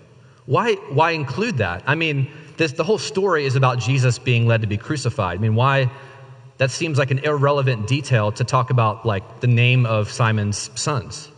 why, 0.45 0.75
why 0.91 1.13
include 1.13 1.59
that? 1.59 1.85
I 1.87 1.95
mean, 1.95 2.31
this, 2.59 2.73
the 2.73 2.85
whole 2.85 2.99
story 2.99 3.47
is 3.47 3.57
about 3.57 3.79
Jesus 3.79 4.19
being 4.19 4.47
led 4.47 4.61
to 4.61 4.67
be 4.67 4.77
crucified. 4.77 5.39
I 5.39 5.41
mean, 5.41 5.55
why? 5.55 5.91
That 6.59 6.71
seems 6.71 6.99
like 6.99 7.11
an 7.11 7.21
irrelevant 7.21 7.87
detail 7.87 8.31
to 8.33 8.45
talk 8.45 8.71
about, 8.71 9.07
like, 9.07 9.41
the 9.41 9.47
name 9.47 9.87
of 9.87 10.13
Simon's 10.13 10.71
sons. 10.79 11.31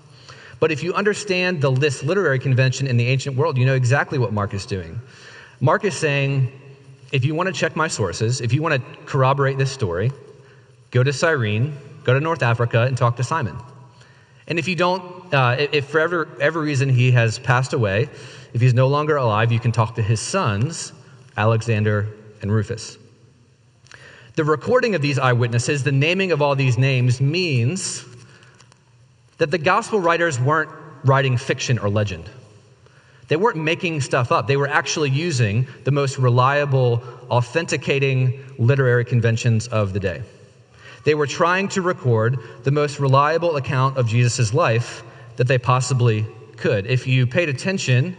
But 0.59 0.73
if 0.73 0.83
you 0.83 0.95
understand 0.95 1.61
the, 1.61 1.71
list 1.71 2.03
literary 2.03 2.39
convention 2.39 2.87
in 2.87 2.97
the 2.97 3.07
ancient 3.07 3.37
world, 3.37 3.57
you 3.57 3.65
know 3.65 3.75
exactly 3.75 4.19
what 4.19 4.33
Mark 4.33 4.55
is 4.55 4.67
doing. 4.67 5.01
Mark 5.61 5.85
is 5.85 5.95
saying, 5.95 6.51
if 7.15 7.25
you 7.25 7.33
want 7.33 7.47
to 7.47 7.53
check 7.53 7.77
my 7.77 7.87
sources, 7.87 8.41
if 8.41 8.53
you 8.53 8.61
want 8.61 8.75
to 8.75 8.99
corroborate 9.07 9.57
this 9.57 9.71
story, 9.71 10.11
go 10.91 11.05
to 11.05 11.13
Cyrene, 11.13 11.79
go 12.03 12.13
to 12.13 12.19
North 12.19 12.43
Africa 12.43 12.83
and 12.83 12.99
talk 12.99 13.15
to 13.19 13.23
Simon. 13.23 13.57
And 14.49 14.59
if 14.59 14.67
you 14.67 14.75
don't, 14.75 15.33
uh, 15.33 15.57
if 15.59 15.87
for 15.87 16.01
every, 16.01 16.27
every 16.41 16.65
reason 16.65 16.89
he 16.89 17.13
has 17.13 17.39
passed 17.39 17.73
away, 17.73 18.09
if 18.53 18.61
he's 18.61 18.75
no 18.75 18.89
longer 18.89 19.17
alive, 19.17 19.53
you 19.53 19.61
can 19.61 19.71
talk 19.71 19.95
to 19.95 20.03
his 20.03 20.19
sons, 20.19 20.93
Alexander 21.37 22.09
and 22.43 22.51
Rufus. 22.51 22.99
The 24.35 24.43
recording 24.43 24.97
of 24.97 25.01
these 25.01 25.21
eyewitnesses, 25.21 25.85
the 25.85 25.93
naming 25.93 26.33
of 26.33 26.43
all 26.43 26.57
these 26.57 26.77
names, 26.77 27.21
means 27.21 28.05
that 29.39 29.53
the 29.53 29.59
gospel 29.59 30.01
writers 30.01 30.41
weren't 30.41 30.71
writing 31.05 31.37
fiction 31.37 31.79
or 31.79 31.89
legend. 31.89 32.29
They 33.29 33.37
weren't 33.37 33.57
making 33.57 34.01
stuff 34.03 34.33
up. 34.33 34.47
They 34.47 34.57
were 34.57 34.69
actually 34.69 35.11
using 35.11 35.67
the 35.85 35.91
most 35.91 36.19
reliable, 36.19 37.03
authenticating 37.31 38.45
literary 38.59 39.05
conventions 39.05 39.67
of 39.69 39.93
the 39.93 40.01
day. 40.01 40.23
They 41.05 41.15
were 41.15 41.27
trying 41.27 41.69
to 41.69 41.83
record 41.83 42.39
the 42.65 42.71
most 42.71 42.99
reliable 42.99 43.57
account 43.57 43.97
of 43.97 44.09
Jesus' 44.09 44.55
life 44.55 45.03
that 45.37 45.49
they 45.49 45.59
possibly 45.59 46.27
could. 46.57 46.87
If 46.87 47.07
you 47.07 47.27
paid 47.27 47.49
attention 47.49 48.17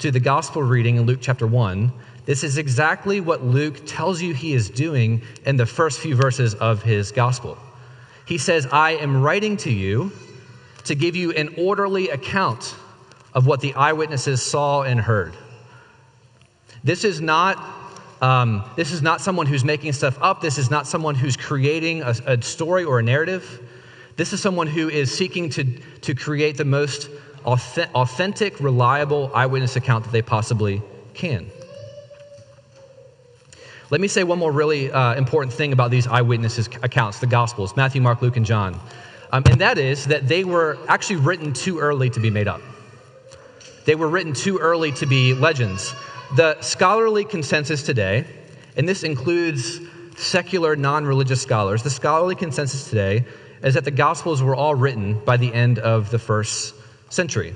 to 0.00 0.10
the 0.10 0.20
gospel 0.20 0.62
reading 0.62 0.96
in 0.96 1.02
Luke 1.02 1.18
chapter 1.20 1.46
1, 1.46 1.92
this 2.26 2.44
is 2.44 2.58
exactly 2.58 3.20
what 3.20 3.42
Luke 3.42 3.86
tells 3.86 4.20
you 4.20 4.34
he 4.34 4.52
is 4.52 4.70
doing 4.70 5.22
in 5.46 5.56
the 5.56 5.66
first 5.66 5.98
few 5.98 6.14
verses 6.14 6.54
of 6.54 6.82
his 6.82 7.10
gospel. 7.10 7.56
He 8.26 8.38
says, 8.38 8.68
I 8.70 8.92
am 8.92 9.22
writing 9.22 9.56
to 9.58 9.72
you 9.72 10.12
to 10.84 10.94
give 10.94 11.16
you 11.16 11.32
an 11.32 11.54
orderly 11.56 12.10
account 12.10 12.74
of 13.34 13.46
what 13.46 13.60
the 13.60 13.74
eyewitnesses 13.74 14.42
saw 14.42 14.82
and 14.82 15.00
heard. 15.00 15.34
This 16.84 17.04
is 17.04 17.20
not. 17.20 17.76
Um, 18.20 18.64
this 18.74 18.90
is 18.90 19.00
not 19.00 19.20
someone 19.20 19.46
who's 19.46 19.64
making 19.64 19.92
stuff 19.92 20.18
up. 20.20 20.40
This 20.40 20.58
is 20.58 20.70
not 20.70 20.88
someone 20.88 21.14
who's 21.14 21.36
creating 21.36 22.02
a, 22.02 22.14
a 22.26 22.42
story 22.42 22.82
or 22.82 22.98
a 22.98 23.02
narrative. 23.02 23.62
This 24.16 24.32
is 24.32 24.42
someone 24.42 24.66
who 24.66 24.88
is 24.88 25.16
seeking 25.16 25.48
to, 25.50 25.64
to 26.00 26.14
create 26.16 26.56
the 26.56 26.64
most 26.64 27.08
authentic, 27.46 28.58
reliable 28.58 29.30
eyewitness 29.32 29.76
account 29.76 30.04
that 30.04 30.10
they 30.10 30.22
possibly 30.22 30.82
can. 31.14 31.48
Let 33.90 34.00
me 34.00 34.08
say 34.08 34.24
one 34.24 34.38
more 34.38 34.52
really 34.52 34.90
uh, 34.90 35.14
important 35.14 35.52
thing 35.52 35.72
about 35.72 35.90
these 35.90 36.06
eyewitnesses 36.06 36.68
accounts, 36.82 37.20
the 37.20 37.26
Gospels 37.26 37.76
Matthew, 37.76 38.02
Mark, 38.02 38.20
Luke, 38.20 38.36
and 38.36 38.44
John. 38.44 38.78
Um, 39.32 39.44
and 39.48 39.60
that 39.60 39.78
is 39.78 40.06
that 40.06 40.26
they 40.26 40.44
were 40.44 40.78
actually 40.88 41.16
written 41.16 41.52
too 41.52 41.78
early 41.78 42.10
to 42.10 42.20
be 42.20 42.28
made 42.28 42.48
up. 42.48 42.60
They 43.88 43.94
were 43.94 44.08
written 44.08 44.34
too 44.34 44.58
early 44.58 44.92
to 44.92 45.06
be 45.06 45.32
legends. 45.32 45.94
The 46.36 46.60
scholarly 46.60 47.24
consensus 47.24 47.82
today, 47.82 48.26
and 48.76 48.86
this 48.86 49.02
includes 49.02 49.80
secular, 50.14 50.76
non 50.76 51.06
religious 51.06 51.40
scholars, 51.40 51.82
the 51.82 51.88
scholarly 51.88 52.34
consensus 52.34 52.90
today 52.90 53.24
is 53.62 53.72
that 53.72 53.86
the 53.86 53.90
Gospels 53.90 54.42
were 54.42 54.54
all 54.54 54.74
written 54.74 55.18
by 55.24 55.38
the 55.38 55.50
end 55.54 55.78
of 55.78 56.10
the 56.10 56.18
first 56.18 56.74
century. 57.08 57.54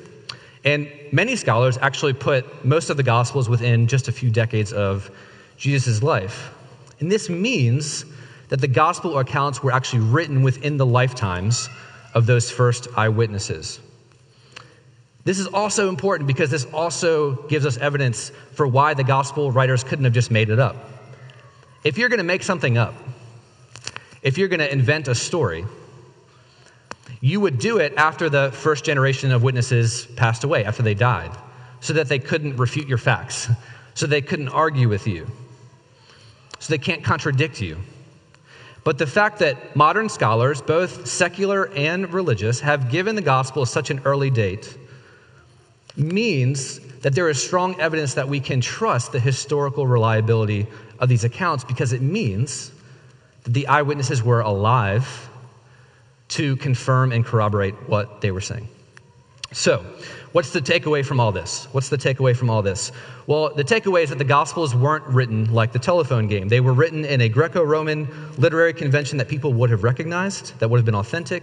And 0.64 0.90
many 1.12 1.36
scholars 1.36 1.76
actually 1.76 2.14
put 2.14 2.64
most 2.64 2.88
of 2.88 2.96
the 2.96 3.02
Gospels 3.02 3.50
within 3.50 3.86
just 3.86 4.08
a 4.08 4.12
few 4.12 4.30
decades 4.30 4.72
of 4.72 5.10
Jesus' 5.58 6.02
life. 6.02 6.50
And 6.98 7.12
this 7.12 7.28
means 7.28 8.06
that 8.48 8.62
the 8.62 8.68
Gospel 8.68 9.18
accounts 9.18 9.62
were 9.62 9.72
actually 9.72 10.00
written 10.00 10.40
within 10.40 10.78
the 10.78 10.86
lifetimes 10.86 11.68
of 12.14 12.24
those 12.24 12.50
first 12.50 12.88
eyewitnesses. 12.96 13.80
This 15.24 15.38
is 15.38 15.46
also 15.46 15.88
important 15.88 16.26
because 16.26 16.50
this 16.50 16.64
also 16.66 17.34
gives 17.46 17.64
us 17.64 17.76
evidence 17.78 18.30
for 18.54 18.66
why 18.66 18.94
the 18.94 19.04
gospel 19.04 19.52
writers 19.52 19.84
couldn't 19.84 20.04
have 20.04 20.14
just 20.14 20.30
made 20.30 20.50
it 20.50 20.58
up. 20.58 20.76
If 21.84 21.96
you're 21.96 22.08
going 22.08 22.18
to 22.18 22.24
make 22.24 22.42
something 22.42 22.76
up, 22.76 22.94
if 24.22 24.36
you're 24.36 24.48
going 24.48 24.60
to 24.60 24.72
invent 24.72 25.08
a 25.08 25.14
story, 25.14 25.64
you 27.20 27.40
would 27.40 27.58
do 27.58 27.78
it 27.78 27.92
after 27.96 28.28
the 28.28 28.50
first 28.52 28.84
generation 28.84 29.30
of 29.30 29.42
witnesses 29.42 30.06
passed 30.16 30.42
away, 30.42 30.64
after 30.64 30.82
they 30.82 30.94
died, 30.94 31.30
so 31.80 31.92
that 31.92 32.08
they 32.08 32.18
couldn't 32.18 32.56
refute 32.56 32.88
your 32.88 32.98
facts, 32.98 33.48
so 33.94 34.06
they 34.06 34.22
couldn't 34.22 34.48
argue 34.48 34.88
with 34.88 35.06
you, 35.06 35.28
so 36.58 36.72
they 36.72 36.78
can't 36.78 37.04
contradict 37.04 37.60
you. 37.60 37.78
But 38.84 38.98
the 38.98 39.06
fact 39.06 39.38
that 39.38 39.76
modern 39.76 40.08
scholars, 40.08 40.60
both 40.60 41.06
secular 41.06 41.68
and 41.76 42.12
religious, 42.12 42.58
have 42.60 42.90
given 42.90 43.14
the 43.14 43.22
gospel 43.22 43.66
such 43.66 43.90
an 43.90 44.00
early 44.04 44.30
date 44.30 44.76
means 45.96 46.78
that 47.00 47.14
there 47.14 47.28
is 47.28 47.42
strong 47.42 47.78
evidence 47.80 48.14
that 48.14 48.28
we 48.28 48.40
can 48.40 48.60
trust 48.60 49.12
the 49.12 49.20
historical 49.20 49.86
reliability 49.86 50.66
of 50.98 51.08
these 51.08 51.24
accounts 51.24 51.64
because 51.64 51.92
it 51.92 52.00
means 52.00 52.70
that 53.42 53.52
the 53.52 53.66
eyewitnesses 53.66 54.22
were 54.22 54.40
alive 54.40 55.28
to 56.28 56.56
confirm 56.56 57.12
and 57.12 57.24
corroborate 57.24 57.74
what 57.88 58.20
they 58.20 58.30
were 58.30 58.40
saying. 58.40 58.68
So, 59.52 59.84
what's 60.32 60.50
the 60.50 60.62
takeaway 60.62 61.04
from 61.04 61.20
all 61.20 61.30
this? 61.30 61.66
What's 61.72 61.90
the 61.90 61.98
takeaway 61.98 62.34
from 62.34 62.48
all 62.48 62.62
this? 62.62 62.90
Well, 63.26 63.54
the 63.54 63.64
takeaway 63.64 64.04
is 64.04 64.08
that 64.08 64.16
the 64.16 64.24
Gospels 64.24 64.74
weren't 64.74 65.04
written 65.06 65.52
like 65.52 65.72
the 65.72 65.78
telephone 65.78 66.26
game. 66.26 66.48
They 66.48 66.60
were 66.60 66.72
written 66.72 67.04
in 67.04 67.20
a 67.20 67.28
Greco 67.28 67.62
Roman 67.62 68.08
literary 68.38 68.72
convention 68.72 69.18
that 69.18 69.28
people 69.28 69.52
would 69.52 69.68
have 69.68 69.84
recognized, 69.84 70.58
that 70.60 70.70
would 70.70 70.78
have 70.78 70.86
been 70.86 70.94
authentic. 70.94 71.42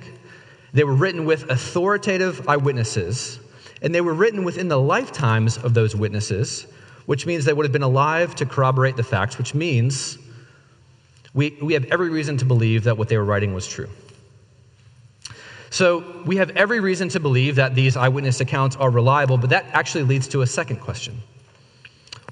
They 0.74 0.84
were 0.84 0.96
written 0.96 1.26
with 1.26 1.52
authoritative 1.52 2.50
eyewitnesses 2.50 3.40
and 3.82 3.94
they 3.94 4.02
were 4.02 4.14
written 4.14 4.44
within 4.44 4.68
the 4.68 4.80
lifetimes 4.80 5.58
of 5.58 5.74
those 5.74 5.96
witnesses, 5.96 6.68
which 7.06 7.26
means 7.26 7.46
they 7.46 7.54
would 7.54 7.66
have 7.66 7.74
been 7.74 7.84
alive 7.84 8.36
to 8.36 8.46
corroborate 8.46 8.96
the 8.96 9.04
facts, 9.04 9.38
which 9.38 9.54
means 9.54 10.18
we, 11.34 11.58
we 11.62 11.74
have 11.74 11.86
every 11.86 12.10
reason 12.10 12.38
to 12.38 12.46
believe 12.46 12.84
that 12.84 12.98
what 12.98 13.08
they 13.08 13.18
were 13.18 13.26
writing 13.26 13.54
was 13.54 13.68
true. 13.68 13.90
So 15.70 16.24
we 16.26 16.38
have 16.38 16.50
every 16.52 16.80
reason 16.80 17.10
to 17.10 17.20
believe 17.20 17.56
that 17.56 17.76
these 17.76 17.96
eyewitness 17.96 18.40
accounts 18.40 18.76
are 18.76 18.90
reliable, 18.90 19.38
but 19.38 19.52
that 19.52 19.66
actually 19.72 20.04
leads 20.04 20.28
to 20.30 20.42
a 20.42 20.48
second 20.48 20.78
question. 20.78 21.22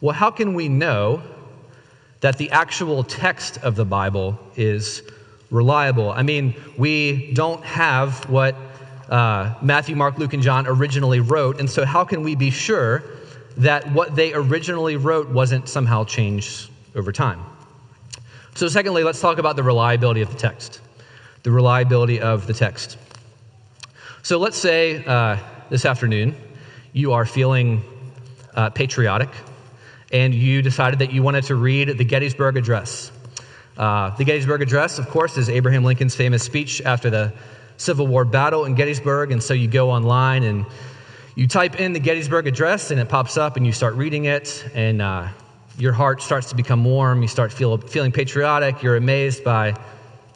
Well, 0.01 0.16
how 0.16 0.32
can 0.32 0.54
we 0.54 0.70
know 0.70 1.22
that 2.22 2.38
the 2.38 2.50
actual 2.50 3.04
text 3.04 3.60
of 3.60 3.75
the 3.75 3.86
Bible 3.86 4.39
is 4.56 5.04
reliable? 5.51 6.12
I 6.12 6.24
mean, 6.24 6.56
we 6.77 7.32
don't 7.34 7.63
have 7.63 8.27
what 8.30 8.56
uh, 9.10 9.54
Matthew, 9.62 9.96
Mark, 9.96 10.18
Luke, 10.18 10.34
and 10.34 10.44
John 10.44 10.68
originally 10.68 11.20
wrote. 11.20 11.60
And 11.60 11.70
so, 11.70 11.86
how 11.86 12.04
can 12.04 12.24
we 12.24 12.36
be 12.36 12.50
sure 12.50 13.04
that 13.58 13.92
what 13.92 14.16
they 14.16 14.34
originally 14.34 14.98
wrote 14.98 15.30
wasn't 15.30 15.70
somehow 15.70 16.04
changed 16.04 16.70
over 16.96 17.12
time? 17.12 17.44
So, 18.56 18.68
secondly, 18.68 19.04
let's 19.04 19.22
talk 19.22 19.38
about 19.38 19.56
the 19.56 19.64
reliability 19.64 20.22
of 20.22 20.30
the 20.30 20.38
text. 20.38 20.82
The 21.44 21.52
reliability 21.52 22.20
of 22.20 22.48
the 22.48 22.54
text. 22.54 22.98
So, 24.24 24.40
let's 24.40 24.58
say 24.58 25.06
uh, 25.06 25.38
this 25.70 25.86
afternoon 25.86 26.36
you 26.94 27.14
are 27.14 27.26
feeling 27.26 27.84
uh, 28.56 28.70
patriotic 28.72 29.30
and 30.12 30.34
you 30.34 30.62
decided 30.62 31.00
that 31.00 31.12
you 31.12 31.22
wanted 31.22 31.44
to 31.44 31.56
read 31.56 31.98
the 31.98 32.04
Gettysburg 32.04 32.58
Address. 32.58 33.12
Uh, 33.78 34.10
the 34.16 34.24
Gettysburg 34.24 34.62
Address, 34.62 34.98
of 34.98 35.08
course, 35.10 35.38
is 35.38 35.50
Abraham 35.50 35.84
Lincoln's 35.84 36.16
famous 36.16 36.44
speech 36.44 36.82
after 36.82 37.10
the 37.10 37.34
Civil 37.77 38.07
War 38.07 38.25
battle 38.25 38.65
in 38.65 38.75
Gettysburg. 38.75 39.31
And 39.31 39.41
so 39.41 39.53
you 39.53 39.67
go 39.67 39.89
online 39.91 40.43
and 40.43 40.65
you 41.36 41.48
type 41.48 41.79
in 41.79 41.93
the 41.93 42.00
Gettysburg 42.00 42.48
Address 42.48 42.91
and 42.91 43.00
it 43.00 43.07
pops 43.07 43.38
up 43.38 43.55
and 43.55 43.65
you 43.65 43.72
start 43.72 43.96
reading 43.96 44.25
it 44.25 44.67
and 44.74 45.01
uh, 45.01 45.27
your 45.77 45.93
heart 45.93 46.22
starts 46.22 46.50
to 46.50 46.55
become 46.55 46.84
warm. 46.84 47.22
You 47.22 47.27
start 47.27 47.53
feel, 47.53 47.77
feeling 47.77 48.12
patriotic. 48.12 48.81
You're 48.81 48.98
amazed 48.98 49.43
by 49.43 49.75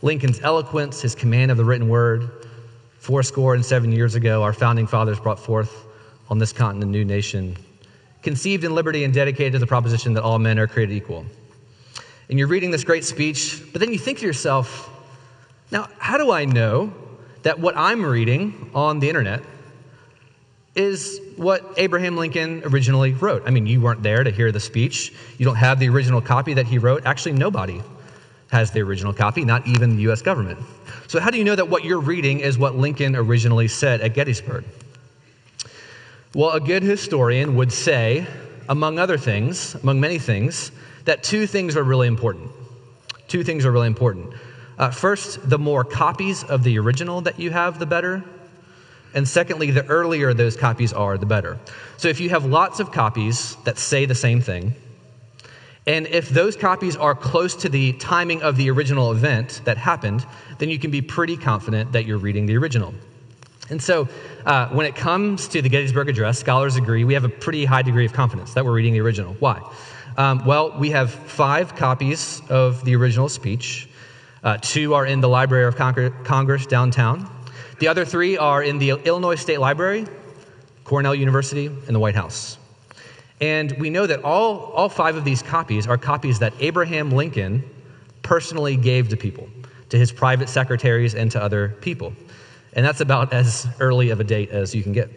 Lincoln's 0.04 0.40
eloquence, 0.42 1.02
his 1.02 1.16
command 1.16 1.52
of 1.52 1.58
the 1.58 1.66
written 1.66 1.90
word. 1.90 2.30
Four 3.00 3.24
score 3.24 3.56
and 3.56 3.66
seven 3.66 3.92
years 3.92 4.14
ago, 4.14 4.44
our 4.44 4.54
founding 4.54 4.86
fathers 4.86 5.20
brought 5.20 5.40
forth 5.40 5.88
on 6.30 6.38
this 6.38 6.54
continent 6.54 6.90
a 6.90 6.92
new 6.92 7.04
nation, 7.04 7.58
conceived 8.22 8.64
in 8.64 8.76
liberty 8.76 9.04
and 9.04 9.12
dedicated 9.12 9.54
to 9.54 9.60
the 9.60 9.66
proposition 9.66 10.14
that 10.14 10.22
all 10.24 10.38
men 10.38 10.60
are 10.60 10.68
created 10.68 10.96
equal. 10.96 11.26
And 12.30 12.38
you're 12.38 12.48
reading 12.48 12.70
this 12.70 12.84
great 12.84 13.04
speech, 13.04 13.62
but 13.72 13.82
then 13.82 13.92
you 13.92 13.98
think 13.98 14.20
to 14.20 14.26
yourself, 14.26 14.88
now, 15.72 15.90
how 15.98 16.18
do 16.18 16.32
I 16.32 16.46
know 16.46 16.94
that 17.44 17.60
what 17.60 17.76
I'm 17.78 18.06
reading 18.06 18.72
on 18.74 19.00
the 19.00 19.10
internet 19.10 19.42
is 20.76 21.20
what 21.36 21.74
Abraham 21.78 22.16
Lincoln 22.16 22.62
originally 22.66 23.14
wrote. 23.14 23.44
I 23.46 23.50
mean, 23.50 23.68
you 23.68 23.82
weren't 23.82 24.04
there 24.04 24.24
to 24.24 24.32
hear 24.32 24.52
the 24.52 24.60
speech. 24.60 25.14
You 25.38 25.46
don't 25.46 25.56
have 25.56 25.80
the 25.80 25.90
original 25.90 26.22
copy 26.22 26.54
that 26.54 26.66
he 26.66 26.78
wrote. 26.78 27.06
Actually, 27.06 27.34
nobody 27.34 27.82
has 28.52 28.72
the 28.72 28.82
original 28.82 29.14
copy, 29.14 29.44
not 29.44 29.66
even 29.68 29.96
the 29.96 30.12
US 30.12 30.22
government. 30.22 30.60
So, 31.08 31.20
how 31.20 31.30
do 31.30 31.38
you 31.38 31.44
know 31.44 31.56
that 31.56 31.70
what 31.70 31.84
you're 31.84 32.00
reading 32.00 32.40
is 32.40 32.58
what 32.58 32.76
Lincoln 32.76 33.16
originally 33.16 33.68
said 33.68 34.02
at 34.02 34.14
Gettysburg? 34.14 34.64
Well, 36.34 36.52
a 36.52 36.62
good 36.62 36.84
historian 36.84 37.56
would 37.56 37.74
say, 37.74 38.26
among 38.70 39.00
other 39.00 39.18
things, 39.18 39.76
among 39.76 40.00
many 40.00 40.20
things, 40.20 40.72
that 41.04 41.24
two 41.24 41.48
things 41.48 41.76
are 41.76 41.84
really 41.84 42.08
important. 42.08 42.52
Two 43.28 43.44
things 43.44 43.66
are 43.66 43.72
really 43.72 43.88
important. 43.88 44.34
Uh, 44.82 44.90
first, 44.90 45.48
the 45.48 45.60
more 45.60 45.84
copies 45.84 46.44
of 46.44 46.64
the 46.64 46.80
original 46.80 47.22
that 47.22 47.40
you 47.40 47.52
have, 47.52 47.78
the 47.78 47.86
better. 47.86 48.24
And 49.14 49.28
secondly, 49.28 49.70
the 49.70 49.86
earlier 49.86 50.34
those 50.34 50.58
copies 50.58 50.92
are, 50.92 51.20
the 51.20 51.28
better. 51.28 51.60
So 51.98 52.08
if 52.08 52.20
you 52.20 52.30
have 52.32 52.46
lots 52.46 52.80
of 52.80 52.92
copies 52.92 53.56
that 53.66 53.78
say 53.78 54.08
the 54.08 54.16
same 54.16 54.42
thing, 54.42 54.74
And 55.88 56.06
if 56.08 56.30
those 56.30 56.56
copies 56.56 56.96
are 56.96 57.16
close 57.16 57.56
to 57.58 57.70
the 57.70 57.94
timing 57.94 58.44
of 58.44 58.56
the 58.56 58.70
original 58.70 59.12
event 59.12 59.62
that 59.66 59.78
happened, 59.78 60.26
then 60.60 60.70
you 60.70 60.78
can 60.78 60.92
be 60.92 61.02
pretty 61.02 61.38
confident 61.38 61.94
that 61.94 62.06
you're 62.06 62.20
reading 62.20 62.46
the 62.46 62.56
original. 62.58 62.94
And 63.70 63.82
so, 63.82 64.08
uh, 64.46 64.68
when 64.70 64.86
it 64.86 64.96
comes 64.96 65.48
to 65.50 65.62
the 65.62 65.70
Gettysburg 65.70 66.10
Address, 66.10 66.38
scholars 66.38 66.76
agree 66.76 67.04
we 67.04 67.16
have 67.16 67.24
a 67.24 67.30
pretty 67.30 67.66
high 67.66 67.82
degree 67.82 68.06
of 68.06 68.14
confidence 68.14 68.54
that 68.54 68.66
we're 68.66 68.74
reading 68.74 68.94
the 68.94 69.02
original. 69.02 69.34
Why? 69.40 69.62
Um, 70.18 70.46
well, 70.46 70.78
we 70.78 70.92
have 70.92 71.10
five 71.10 71.76
copies 71.76 72.42
of 72.50 72.84
the 72.86 72.96
original 72.96 73.30
speech. 73.30 73.88
Uh, 74.44 74.58
two 74.58 74.94
are 74.94 75.06
in 75.06 75.22
the 75.22 75.30
Library 75.30 75.66
of 75.66 75.76
Congress 75.76 76.66
downtown. 76.66 77.30
The 77.80 77.88
other 77.88 78.06
three 78.06 78.38
are 78.38 78.64
in 78.64 78.80
the 78.80 78.92
Illinois 78.92 79.36
State 79.36 79.60
Library, 79.60 80.06
Cornell 80.84 81.16
University, 81.16 81.68
and 81.68 81.96
the 81.96 82.00
White 82.00 82.16
House. 82.16 82.58
And 83.40 83.72
we 83.80 83.90
know 83.90 84.06
that 84.06 84.24
all, 84.24 84.72
all 84.72 84.90
five 84.90 85.16
of 85.16 85.26
these 85.26 85.42
copies 85.42 85.88
are 85.88 85.98
copies 85.98 86.40
that 86.40 86.54
Abraham 86.60 87.12
Lincoln 87.12 87.64
personally 88.22 88.78
gave 88.78 89.10
to 89.10 89.18
people, 89.18 89.50
to 89.90 89.98
his 89.98 90.12
private 90.12 90.48
secretaries 90.48 91.16
and 91.16 91.32
to 91.32 91.42
other 91.42 91.70
people. 91.82 92.14
And 92.74 92.86
that's 92.86 93.02
about 93.02 93.34
as 93.34 93.68
early 93.80 94.12
of 94.12 94.20
a 94.20 94.24
date 94.24 94.50
as 94.50 94.74
you 94.74 94.84
can 94.84 94.94
get. 94.94 95.10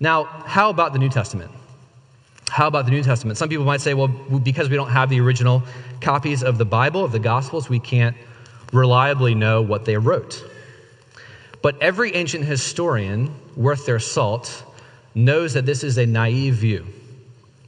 Now, 0.00 0.24
how 0.24 0.70
about 0.70 0.94
the 0.94 0.98
New 0.98 1.10
Testament? 1.10 1.50
How 2.50 2.66
about 2.66 2.84
the 2.84 2.90
New 2.90 3.02
Testament? 3.04 3.38
Some 3.38 3.48
people 3.48 3.64
might 3.64 3.80
say, 3.80 3.94
well, 3.94 4.08
because 4.08 4.68
we 4.68 4.74
don't 4.74 4.90
have 4.90 5.08
the 5.08 5.20
original 5.20 5.62
copies 6.00 6.42
of 6.42 6.58
the 6.58 6.64
Bible, 6.64 7.04
of 7.04 7.12
the 7.12 7.20
Gospels, 7.20 7.68
we 7.68 7.78
can't 7.78 8.16
reliably 8.72 9.36
know 9.36 9.62
what 9.62 9.84
they 9.84 9.96
wrote. 9.96 10.44
But 11.62 11.80
every 11.80 12.14
ancient 12.14 12.44
historian 12.44 13.32
worth 13.54 13.86
their 13.86 14.00
salt 14.00 14.64
knows 15.14 15.54
that 15.54 15.64
this 15.64 15.84
is 15.84 15.96
a 15.96 16.06
naive 16.06 16.54
view, 16.54 16.86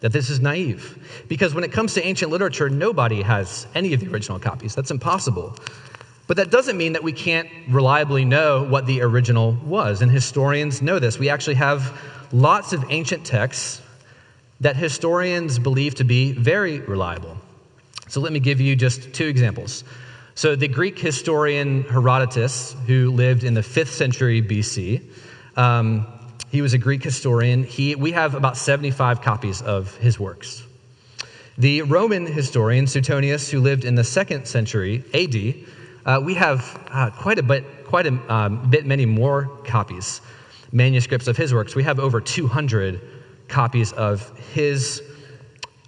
that 0.00 0.12
this 0.12 0.30
is 0.30 0.40
naive. 0.40 1.24
Because 1.28 1.54
when 1.54 1.62
it 1.62 1.70
comes 1.70 1.94
to 1.94 2.04
ancient 2.04 2.32
literature, 2.32 2.68
nobody 2.68 3.22
has 3.22 3.68
any 3.76 3.92
of 3.92 4.00
the 4.00 4.08
original 4.08 4.40
copies. 4.40 4.74
That's 4.74 4.90
impossible. 4.90 5.54
But 6.26 6.38
that 6.38 6.50
doesn't 6.50 6.76
mean 6.76 6.94
that 6.94 7.04
we 7.04 7.12
can't 7.12 7.48
reliably 7.68 8.24
know 8.24 8.64
what 8.64 8.86
the 8.86 9.02
original 9.02 9.52
was. 9.64 10.02
And 10.02 10.10
historians 10.10 10.82
know 10.82 10.98
this. 10.98 11.18
We 11.18 11.28
actually 11.28 11.54
have 11.54 12.00
lots 12.32 12.72
of 12.72 12.84
ancient 12.88 13.24
texts 13.26 13.81
that 14.62 14.76
historians 14.76 15.58
believe 15.58 15.96
to 15.96 16.04
be 16.04 16.32
very 16.32 16.80
reliable. 16.80 17.36
So 18.08 18.20
let 18.20 18.32
me 18.32 18.40
give 18.40 18.60
you 18.60 18.76
just 18.76 19.12
two 19.12 19.26
examples. 19.26 19.84
So, 20.34 20.56
the 20.56 20.68
Greek 20.68 20.98
historian 20.98 21.82
Herodotus, 21.82 22.74
who 22.86 23.10
lived 23.10 23.44
in 23.44 23.52
the 23.52 23.60
5th 23.60 23.88
century 23.88 24.40
BC, 24.40 25.02
um, 25.58 26.06
he 26.50 26.62
was 26.62 26.72
a 26.72 26.78
Greek 26.78 27.02
historian. 27.02 27.64
He, 27.64 27.94
we 27.96 28.12
have 28.12 28.34
about 28.34 28.56
75 28.56 29.20
copies 29.20 29.60
of 29.60 29.94
his 29.96 30.18
works. 30.18 30.62
The 31.58 31.82
Roman 31.82 32.24
historian 32.24 32.86
Suetonius, 32.86 33.50
who 33.50 33.60
lived 33.60 33.84
in 33.84 33.94
the 33.94 34.04
second 34.04 34.46
century 34.46 35.04
AD, 35.12 35.66
uh, 36.06 36.20
we 36.24 36.34
have 36.34 36.80
uh, 36.90 37.10
quite 37.10 37.38
a 37.38 37.42
bit, 37.42 37.84
quite 37.84 38.06
a 38.06 38.32
um, 38.32 38.70
bit 38.70 38.86
many 38.86 39.04
more 39.04 39.50
copies, 39.64 40.22
manuscripts 40.72 41.28
of 41.28 41.36
his 41.36 41.52
works. 41.52 41.74
We 41.74 41.82
have 41.82 41.98
over 41.98 42.22
200 42.22 43.21
copies 43.52 43.92
of 43.92 44.36
his 44.52 45.02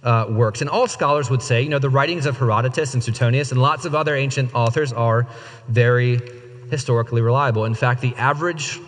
uh, 0.03 0.27
works. 0.29 0.61
And 0.61 0.69
all 0.69 0.87
scholars 0.87 1.29
would 1.29 1.41
say, 1.41 1.63
you 1.63 1.69
know, 1.69 1.79
the 1.79 1.89
writings 1.89 2.25
of 2.25 2.37
Herodotus 2.37 2.93
and 2.93 3.03
Suetonius 3.03 3.51
and 3.51 3.61
lots 3.61 3.85
of 3.85 3.95
other 3.95 4.15
ancient 4.15 4.53
authors 4.53 4.93
are 4.93 5.27
very 5.67 6.21
historically 6.69 7.21
reliable. 7.21 7.65
In 7.65 7.73
fact, 7.73 8.01
the 8.01 8.15
average 8.15 8.79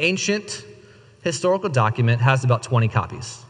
ancient 0.00 0.64
historical 1.22 1.68
document 1.68 2.20
has 2.20 2.44
about 2.44 2.62
20 2.62 2.88
copies. 2.88 3.44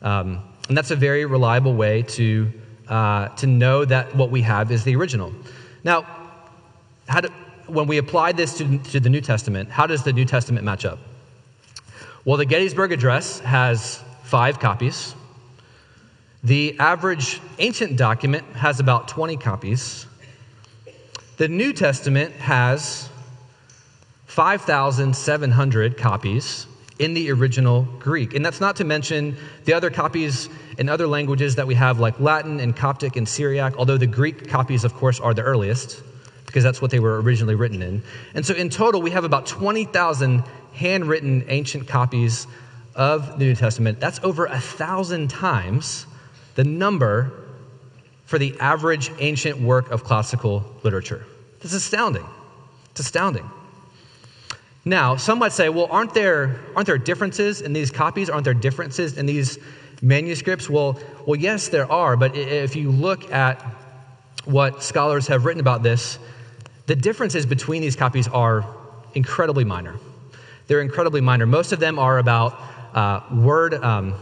Um, 0.00 0.42
and 0.68 0.76
that's 0.76 0.90
a 0.90 0.96
very 0.96 1.24
reliable 1.26 1.74
way 1.74 2.02
to, 2.02 2.50
uh, 2.88 3.28
to 3.28 3.46
know 3.46 3.84
that 3.84 4.14
what 4.16 4.30
we 4.30 4.42
have 4.42 4.72
is 4.72 4.84
the 4.84 4.96
original. 4.96 5.32
Now, 5.84 6.06
do, 7.20 7.28
when 7.66 7.86
we 7.86 7.98
apply 7.98 8.32
this 8.32 8.56
to, 8.58 8.78
to 8.78 9.00
the 9.00 9.10
New 9.10 9.20
Testament, 9.20 9.70
how 9.70 9.86
does 9.86 10.02
the 10.02 10.12
New 10.12 10.24
Testament 10.24 10.64
match 10.64 10.84
up? 10.84 10.98
Well, 12.24 12.36
the 12.36 12.44
Gettysburg 12.44 12.92
Address 12.92 13.40
has 13.40 14.00
five 14.22 14.60
copies. 14.60 15.16
The 16.44 16.76
average 16.78 17.40
ancient 17.58 17.96
document 17.96 18.44
has 18.54 18.78
about 18.78 19.08
20 19.08 19.36
copies. 19.38 20.06
The 21.36 21.48
New 21.48 21.72
Testament 21.72 22.32
has 22.36 23.08
5,700 24.26 25.96
copies 25.96 26.68
in 27.00 27.14
the 27.14 27.32
original 27.32 27.88
Greek. 27.98 28.34
And 28.34 28.46
that's 28.46 28.60
not 28.60 28.76
to 28.76 28.84
mention 28.84 29.36
the 29.64 29.72
other 29.72 29.90
copies 29.90 30.48
in 30.78 30.88
other 30.88 31.08
languages 31.08 31.56
that 31.56 31.66
we 31.66 31.74
have, 31.74 31.98
like 31.98 32.20
Latin 32.20 32.60
and 32.60 32.76
Coptic 32.76 33.16
and 33.16 33.28
Syriac, 33.28 33.76
although 33.76 33.98
the 33.98 34.06
Greek 34.06 34.48
copies, 34.48 34.84
of 34.84 34.94
course, 34.94 35.18
are 35.18 35.34
the 35.34 35.42
earliest 35.42 36.00
because 36.52 36.62
that's 36.62 36.82
what 36.82 36.90
they 36.90 37.00
were 37.00 37.18
originally 37.22 37.54
written 37.54 37.80
in. 37.80 38.02
And 38.34 38.44
so 38.44 38.52
in 38.52 38.68
total, 38.68 39.00
we 39.00 39.10
have 39.12 39.24
about 39.24 39.46
20,000 39.46 40.44
handwritten 40.74 41.46
ancient 41.48 41.88
copies 41.88 42.46
of 42.94 43.38
the 43.38 43.46
New 43.46 43.54
Testament. 43.54 44.00
That's 44.00 44.20
over 44.22 44.44
a 44.44 44.60
thousand 44.60 45.28
times 45.28 46.04
the 46.54 46.64
number 46.64 47.32
for 48.26 48.38
the 48.38 48.54
average 48.60 49.10
ancient 49.18 49.62
work 49.62 49.90
of 49.90 50.04
classical 50.04 50.62
literature. 50.82 51.24
This 51.60 51.72
is 51.72 51.82
astounding. 51.82 52.26
It's 52.90 53.00
astounding. 53.00 53.50
Now, 54.84 55.16
some 55.16 55.38
might 55.38 55.52
say, 55.52 55.70
well, 55.70 55.88
aren't 55.90 56.12
there, 56.12 56.60
aren't 56.76 56.86
there 56.86 56.98
differences 56.98 57.62
in 57.62 57.72
these 57.72 57.90
copies? 57.90 58.28
Aren't 58.28 58.44
there 58.44 58.52
differences 58.52 59.16
in 59.16 59.24
these 59.24 59.58
manuscripts? 60.02 60.68
Well, 60.68 60.98
well, 61.24 61.36
yes, 61.36 61.68
there 61.68 61.90
are, 61.90 62.14
but 62.16 62.36
if 62.36 62.76
you 62.76 62.90
look 62.90 63.32
at 63.32 63.62
what 64.44 64.82
scholars 64.82 65.28
have 65.28 65.44
written 65.44 65.60
about 65.60 65.82
this, 65.82 66.18
the 66.86 66.96
differences 66.96 67.46
between 67.46 67.82
these 67.82 67.96
copies 67.96 68.28
are 68.28 68.66
incredibly 69.14 69.64
minor. 69.64 69.96
They're 70.66 70.80
incredibly 70.80 71.20
minor. 71.20 71.46
Most 71.46 71.72
of 71.72 71.80
them 71.80 71.98
are 71.98 72.18
about 72.18 72.58
uh, 72.94 73.20
word, 73.32 73.74
um, 73.74 74.14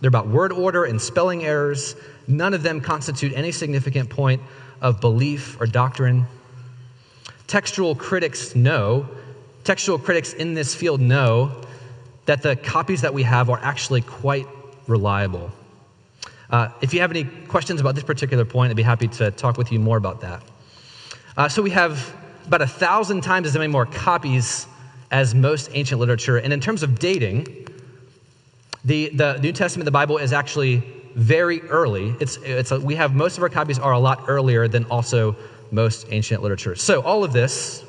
they're 0.00 0.08
about 0.08 0.28
word 0.28 0.52
order 0.52 0.84
and 0.84 1.00
spelling 1.00 1.44
errors. 1.44 1.96
None 2.26 2.54
of 2.54 2.62
them 2.62 2.80
constitute 2.80 3.32
any 3.34 3.52
significant 3.52 4.10
point 4.10 4.40
of 4.80 5.00
belief 5.00 5.60
or 5.60 5.66
doctrine. 5.66 6.26
Textual 7.46 7.94
critics 7.94 8.54
know 8.54 9.08
Textual 9.64 9.98
critics 9.98 10.34
in 10.34 10.52
this 10.52 10.74
field 10.74 11.00
know 11.00 11.62
that 12.26 12.42
the 12.42 12.54
copies 12.54 13.00
that 13.00 13.14
we 13.14 13.22
have 13.22 13.48
are 13.48 13.58
actually 13.62 14.02
quite 14.02 14.46
reliable. 14.86 15.50
Uh, 16.50 16.68
if 16.82 16.92
you 16.92 17.00
have 17.00 17.10
any 17.10 17.24
questions 17.24 17.80
about 17.80 17.94
this 17.94 18.04
particular 18.04 18.44
point, 18.44 18.70
I'd 18.70 18.76
be 18.76 18.82
happy 18.82 19.08
to 19.08 19.30
talk 19.30 19.56
with 19.56 19.72
you 19.72 19.80
more 19.80 19.96
about 19.96 20.20
that. 20.20 20.42
Uh, 21.36 21.48
so 21.48 21.62
we 21.62 21.70
have 21.70 22.14
about 22.46 22.62
a 22.62 22.66
thousand 22.66 23.22
times 23.22 23.46
as 23.48 23.54
many 23.54 23.68
more 23.68 23.86
copies 23.86 24.66
as 25.10 25.34
most 25.34 25.70
ancient 25.72 26.00
literature. 26.00 26.36
And 26.38 26.52
in 26.52 26.60
terms 26.60 26.82
of 26.82 26.98
dating, 26.98 27.68
the, 28.84 29.08
the 29.10 29.38
New 29.38 29.52
Testament, 29.52 29.84
the 29.84 29.90
Bible, 29.90 30.18
is 30.18 30.32
actually 30.32 30.76
very 31.14 31.60
early. 31.62 32.14
It's, 32.20 32.36
it's 32.38 32.70
a, 32.70 32.80
we 32.80 32.94
have 32.96 33.14
most 33.14 33.36
of 33.36 33.42
our 33.42 33.48
copies 33.48 33.78
are 33.78 33.92
a 33.92 33.98
lot 33.98 34.24
earlier 34.28 34.68
than 34.68 34.84
also 34.86 35.36
most 35.70 36.06
ancient 36.10 36.42
literature. 36.42 36.74
So 36.74 37.02
all 37.02 37.24
of 37.24 37.32
this 37.32 37.84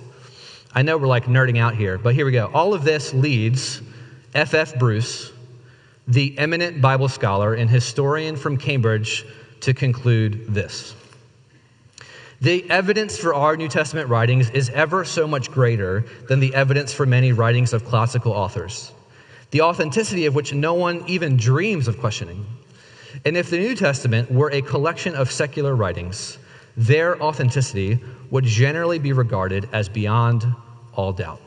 I 0.77 0.81
know 0.81 0.97
we're 0.97 1.07
like 1.07 1.27
nerding 1.27 1.57
out 1.57 1.73
here, 1.73 1.97
but 1.97 2.15
here 2.15 2.25
we 2.25 2.33
go. 2.33 2.51
All 2.53 2.73
of 2.73 2.83
this 2.83 3.13
leads 3.13 3.81
F.F. 4.33 4.73
F. 4.73 4.77
Bruce, 4.77 5.31
the 6.05 6.37
eminent 6.37 6.81
Bible 6.81 7.07
scholar 7.07 7.53
and 7.53 7.69
historian 7.69 8.35
from 8.35 8.57
Cambridge, 8.57 9.25
to 9.61 9.73
conclude 9.73 10.53
this. 10.53 10.93
The 12.41 12.69
evidence 12.69 13.17
for 13.17 13.33
our 13.33 13.55
New 13.55 13.69
Testament 13.69 14.09
writings 14.09 14.49
is 14.49 14.69
ever 14.71 15.05
so 15.05 15.25
much 15.27 15.51
greater 15.51 16.05
than 16.27 16.39
the 16.39 16.53
evidence 16.53 16.93
for 16.93 17.05
many 17.05 17.31
writings 17.31 17.71
of 17.71 17.85
classical 17.85 18.33
authors, 18.33 18.91
the 19.51 19.61
authenticity 19.61 20.25
of 20.25 20.35
which 20.35 20.53
no 20.53 20.73
one 20.73 21.03
even 21.07 21.37
dreams 21.37 21.87
of 21.87 21.97
questioning. 21.99 22.45
And 23.23 23.37
if 23.37 23.49
the 23.49 23.57
New 23.57 23.75
Testament 23.75 24.29
were 24.29 24.51
a 24.51 24.61
collection 24.61 25.15
of 25.15 25.31
secular 25.31 25.75
writings, 25.75 26.37
their 26.75 27.21
authenticity 27.21 27.99
would 28.29 28.43
generally 28.43 28.99
be 28.99 29.13
regarded 29.13 29.69
as 29.71 29.87
beyond 29.87 30.45
all 30.93 31.13
doubt. 31.13 31.41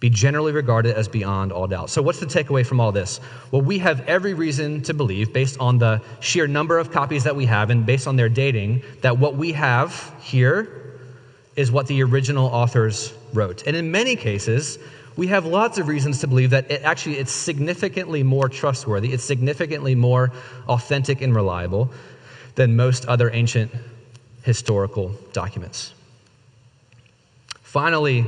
Be 0.00 0.10
generally 0.10 0.52
regarded 0.52 0.94
as 0.94 1.08
beyond 1.08 1.50
all 1.50 1.66
doubt. 1.66 1.90
So, 1.90 2.00
what's 2.02 2.20
the 2.20 2.26
takeaway 2.26 2.64
from 2.64 2.78
all 2.78 2.92
this? 2.92 3.20
Well, 3.50 3.62
we 3.62 3.78
have 3.78 4.00
every 4.08 4.32
reason 4.32 4.82
to 4.82 4.94
believe, 4.94 5.32
based 5.32 5.58
on 5.58 5.78
the 5.78 6.00
sheer 6.20 6.46
number 6.46 6.78
of 6.78 6.92
copies 6.92 7.24
that 7.24 7.34
we 7.34 7.46
have 7.46 7.70
and 7.70 7.84
based 7.84 8.06
on 8.06 8.14
their 8.14 8.28
dating, 8.28 8.82
that 9.00 9.18
what 9.18 9.34
we 9.36 9.52
have 9.52 10.14
here 10.20 11.00
is 11.56 11.72
what 11.72 11.88
the 11.88 12.04
original 12.04 12.46
authors 12.46 13.12
wrote. 13.32 13.66
And 13.66 13.74
in 13.74 13.90
many 13.90 14.14
cases, 14.14 14.78
we 15.16 15.26
have 15.26 15.44
lots 15.44 15.78
of 15.78 15.88
reasons 15.88 16.20
to 16.20 16.28
believe 16.28 16.50
that 16.50 16.70
it 16.70 16.82
actually 16.82 17.18
it's 17.18 17.32
significantly 17.32 18.22
more 18.22 18.48
trustworthy, 18.48 19.12
it's 19.12 19.24
significantly 19.24 19.96
more 19.96 20.30
authentic 20.68 21.20
and 21.22 21.34
reliable 21.34 21.90
than 22.54 22.76
most 22.76 23.04
other 23.06 23.28
ancient 23.32 23.72
historical 24.42 25.08
documents. 25.32 25.92
Finally, 27.62 28.24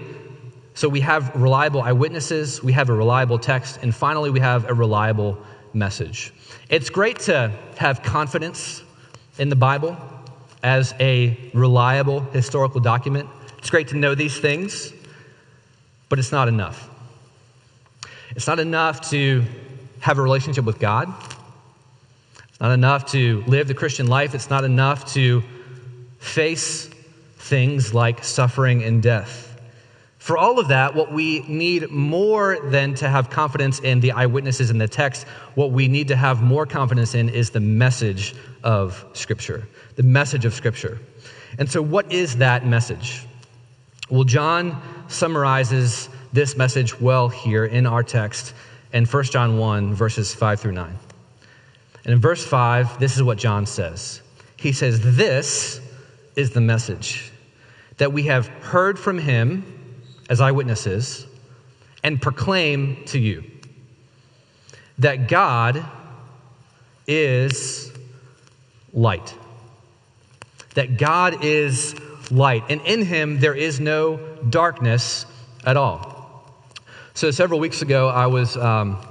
so 0.75 0.89
we 0.89 1.01
have 1.01 1.35
reliable 1.35 1.83
eyewitnesses, 1.83 2.63
we 2.63 2.73
have 2.73 2.89
a 2.89 2.95
reliable 2.95 3.39
text, 3.39 3.81
and 3.83 3.95
finally, 3.95 4.31
we 4.31 4.41
have 4.41 4.69
a 4.69 4.75
reliable 4.75 5.39
message. 5.73 6.33
It's 6.69 6.91
great 6.91 7.19
to 7.21 7.53
have 7.77 8.03
confidence 8.03 8.83
in 9.39 9.49
the 9.49 9.57
Bible 9.57 9.97
as 10.63 10.95
a 11.01 11.37
reliable 11.55 12.21
historical 12.21 12.81
document. 12.81 13.29
It's 13.59 13.71
great 13.71 13.89
to 13.89 13.97
know 13.97 14.15
these 14.15 14.39
things, 14.39 14.93
but 16.09 16.19
it's 16.19 16.33
not 16.33 16.49
enough. 16.49 16.89
It's 18.37 18.47
not 18.47 18.61
enough 18.61 19.11
to 19.11 19.45
have 20.01 20.19
a 20.19 20.23
relationship 20.23 20.65
with 20.65 20.79
God. 20.79 21.13
It's 22.49 22.61
not 22.61 22.73
enough 22.73 23.11
to 23.13 23.43
live 23.47 23.69
the 23.69 23.75
Christian 23.75 24.07
life. 24.07 24.35
It's 24.35 24.51
not 24.51 24.65
enough 24.65 25.13
to 25.15 25.43
face 26.19 26.89
things 27.39 27.93
like 27.95 28.23
suffering 28.23 28.83
and 28.83 29.03
death. 29.03 29.50
For 30.21 30.37
all 30.37 30.59
of 30.59 30.69
that, 30.69 30.95
what 30.95 31.11
we 31.11 31.41
need 31.49 31.91
more 31.91 32.59
than 32.69 32.95
to 32.97 33.09
have 33.09 33.31
confidence 33.31 33.81
in 33.81 34.01
the 34.01 34.13
eyewitnesses 34.13 34.71
in 34.71 34.77
the 34.77 34.87
text, 34.87 35.27
what 35.55 35.71
we 35.71 35.89
need 35.89 36.09
to 36.09 36.17
have 36.17 36.43
more 36.43 36.67
confidence 36.67 37.15
in 37.15 37.31
is 37.31 37.49
the 37.49 37.61
message 37.61 38.35
of 38.63 39.03
Scripture. 39.15 39.67
The 39.97 40.03
message 40.03 40.45
of 40.45 40.53
Scripture. 40.53 41.01
And 41.59 41.71
so, 41.71 41.81
what 41.81 42.13
is 42.13 42.37
that 42.37 42.67
message? 42.67 43.27
Well, 44.11 44.25
John 44.25 44.83
summarizes 45.09 46.11
this 46.35 46.55
message 46.55 47.01
well 47.01 47.31
here 47.31 47.65
in 47.65 47.87
our 47.87 48.03
text 48.03 48.53
in 48.93 49.07
1 49.07 49.25
John 49.25 49.57
1, 49.57 49.95
verses 49.95 50.35
5 50.35 50.61
through 50.61 50.73
9. 50.73 50.99
And 52.05 52.13
in 52.13 52.21
verse 52.21 52.45
5, 52.45 53.01
this 53.01 53.17
is 53.17 53.23
what 53.23 53.39
John 53.39 53.65
says 53.65 54.21
He 54.59 54.73
says, 54.73 55.17
This 55.17 55.81
is 56.37 56.51
the 56.51 56.61
message 56.61 57.33
that 57.97 58.13
we 58.13 58.25
have 58.25 58.49
heard 58.49 58.99
from 58.99 59.17
him 59.17 59.80
as 60.31 60.41
eyewitnesses 60.41 61.27
and 62.03 62.23
proclaim 62.23 63.05
to 63.05 63.19
you 63.19 63.45
that 64.99 65.29
God 65.29 65.85
is 67.07 67.93
light. 68.93 69.35
That 70.75 70.97
God 70.97 71.45
is 71.45 71.97
light, 72.31 72.63
and 72.69 72.81
in 72.83 73.05
him 73.05 73.41
there 73.41 73.55
is 73.55 73.81
no 73.81 74.19
darkness 74.49 75.27
at 75.67 75.77
all. 75.77 76.45
So, 77.15 77.31
several 77.31 77.61
weeks 77.61 77.83
ago, 77.83 78.09
I 78.09 78.27
was. 78.27 78.57
Um, 78.57 79.05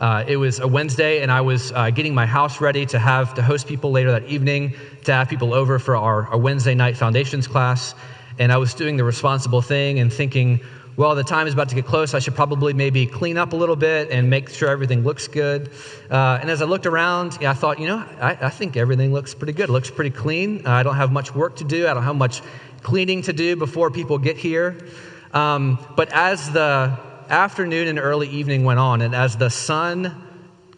uh, 0.00 0.24
it 0.26 0.36
was 0.36 0.58
a 0.58 0.66
Wednesday, 0.66 1.22
and 1.22 1.30
I 1.30 1.40
was 1.40 1.70
uh, 1.70 1.88
getting 1.90 2.14
my 2.14 2.26
house 2.26 2.60
ready 2.60 2.84
to 2.86 2.98
have 2.98 3.34
to 3.34 3.42
host 3.42 3.68
people 3.68 3.92
later 3.92 4.10
that 4.10 4.24
evening, 4.24 4.74
to 5.04 5.12
have 5.12 5.28
people 5.28 5.54
over 5.54 5.78
for 5.78 5.96
our, 5.96 6.26
our 6.26 6.36
Wednesday 6.36 6.74
night 6.74 6.96
foundations 6.96 7.46
class 7.46 7.94
and 8.38 8.52
I 8.52 8.56
was 8.56 8.74
doing 8.74 8.96
the 8.96 9.04
responsible 9.04 9.62
thing 9.62 9.98
and 9.98 10.12
thinking, 10.12 10.60
well, 10.96 11.14
the 11.16 11.24
time 11.24 11.46
is 11.46 11.54
about 11.54 11.68
to 11.70 11.74
get 11.74 11.86
close. 11.86 12.14
I 12.14 12.20
should 12.20 12.36
probably 12.36 12.72
maybe 12.72 13.06
clean 13.06 13.36
up 13.36 13.52
a 13.52 13.56
little 13.56 13.74
bit 13.74 14.10
and 14.10 14.30
make 14.30 14.48
sure 14.48 14.68
everything 14.68 15.02
looks 15.02 15.26
good. 15.26 15.70
Uh, 16.08 16.38
and 16.40 16.48
as 16.48 16.62
I 16.62 16.66
looked 16.66 16.86
around, 16.86 17.38
I 17.44 17.52
thought, 17.52 17.80
you 17.80 17.88
know, 17.88 18.04
I, 18.20 18.38
I, 18.40 18.50
think 18.50 18.76
everything 18.76 19.12
looks 19.12 19.34
pretty 19.34 19.54
good. 19.54 19.68
It 19.68 19.72
looks 19.72 19.90
pretty 19.90 20.10
clean. 20.10 20.64
Uh, 20.64 20.70
I 20.70 20.82
don't 20.84 20.94
have 20.94 21.10
much 21.10 21.34
work 21.34 21.56
to 21.56 21.64
do. 21.64 21.88
I 21.88 21.94
don't 21.94 22.04
have 22.04 22.14
much 22.16 22.42
cleaning 22.82 23.22
to 23.22 23.32
do 23.32 23.56
before 23.56 23.90
people 23.90 24.18
get 24.18 24.36
here. 24.36 24.86
Um, 25.32 25.84
but 25.96 26.12
as 26.12 26.52
the 26.52 26.96
afternoon 27.28 27.88
and 27.88 27.98
early 27.98 28.28
evening 28.28 28.62
went 28.62 28.78
on, 28.78 29.02
and 29.02 29.16
as 29.16 29.36
the 29.36 29.50
sun 29.50 30.22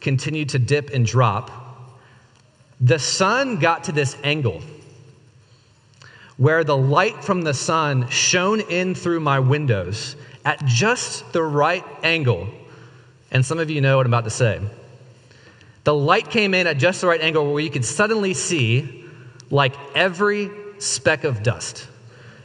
continued 0.01 0.51
to 0.51 0.59
dip 0.59 0.90
and 0.90 1.05
drop, 1.05 1.51
the 2.81 2.99
sun 2.99 3.59
got 3.59 3.85
to 3.85 3.92
this 3.92 4.16
angle 4.25 4.62
where 6.37 6.64
the 6.64 6.77
light 6.77 7.25
from 7.25 7.42
the 7.42 7.55
sun 7.55 8.09
shone 8.09 8.61
in 8.61 8.94
through 8.94 9.20
my 9.20 9.40
windows 9.40 10.16
at 10.44 10.64
just 10.64 11.33
the 11.33 11.42
right 11.42 11.85
angle. 12.03 12.49
And 13.31 13.44
some 13.44 13.59
of 13.59 13.70
you 13.70 13.81
know 13.81 13.96
what 13.96 14.07
I'm 14.07 14.12
about 14.12 14.25
to 14.25 14.31
say. 14.31 14.61
The 15.85 15.94
light 15.94 16.31
came 16.31 16.53
in 16.53 16.66
at 16.66 16.79
just 16.79 17.01
the 17.01 17.07
right 17.07 17.20
angle 17.20 17.53
where 17.53 17.62
you 17.62 17.70
could 17.70 17.85
suddenly 17.85 18.35
see 18.35 19.05
like 19.51 19.75
every 19.94 20.51
speck 20.79 21.25
of 21.25 21.42
dust 21.42 21.87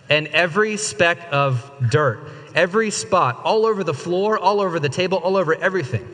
and 0.09 0.27
every 0.27 0.77
speck 0.77 1.19
of 1.31 1.71
dirt, 1.89 2.27
every 2.55 2.91
spot, 2.91 3.41
all 3.43 3.65
over 3.65 3.83
the 3.83 3.93
floor, 3.93 4.37
all 4.37 4.61
over 4.61 4.79
the 4.79 4.89
table, 4.89 5.17
all 5.17 5.37
over 5.37 5.55
everything. 5.55 6.07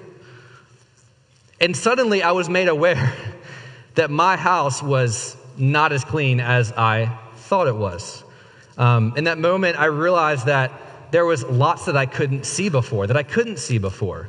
And 1.59 1.75
suddenly 1.75 2.23
I 2.23 2.31
was 2.31 2.49
made 2.49 2.67
aware 2.67 3.13
that 3.95 4.09
my 4.09 4.37
house 4.37 4.81
was 4.81 5.35
not 5.57 5.91
as 5.91 6.03
clean 6.03 6.39
as 6.39 6.71
I 6.71 7.17
thought 7.47 7.67
it 7.67 7.75
was. 7.75 8.23
Um, 8.77 9.13
in 9.17 9.23
that 9.23 9.37
moment, 9.37 9.79
I 9.79 9.85
realized 9.85 10.45
that 10.45 10.71
there 11.11 11.25
was 11.25 11.43
lots 11.43 11.85
that 11.85 11.95
I 11.95 12.05
couldn't 12.05 12.45
see 12.45 12.69
before, 12.69 13.07
that 13.07 13.17
I 13.17 13.23
couldn't 13.23 13.57
see 13.57 13.77
before, 13.77 14.27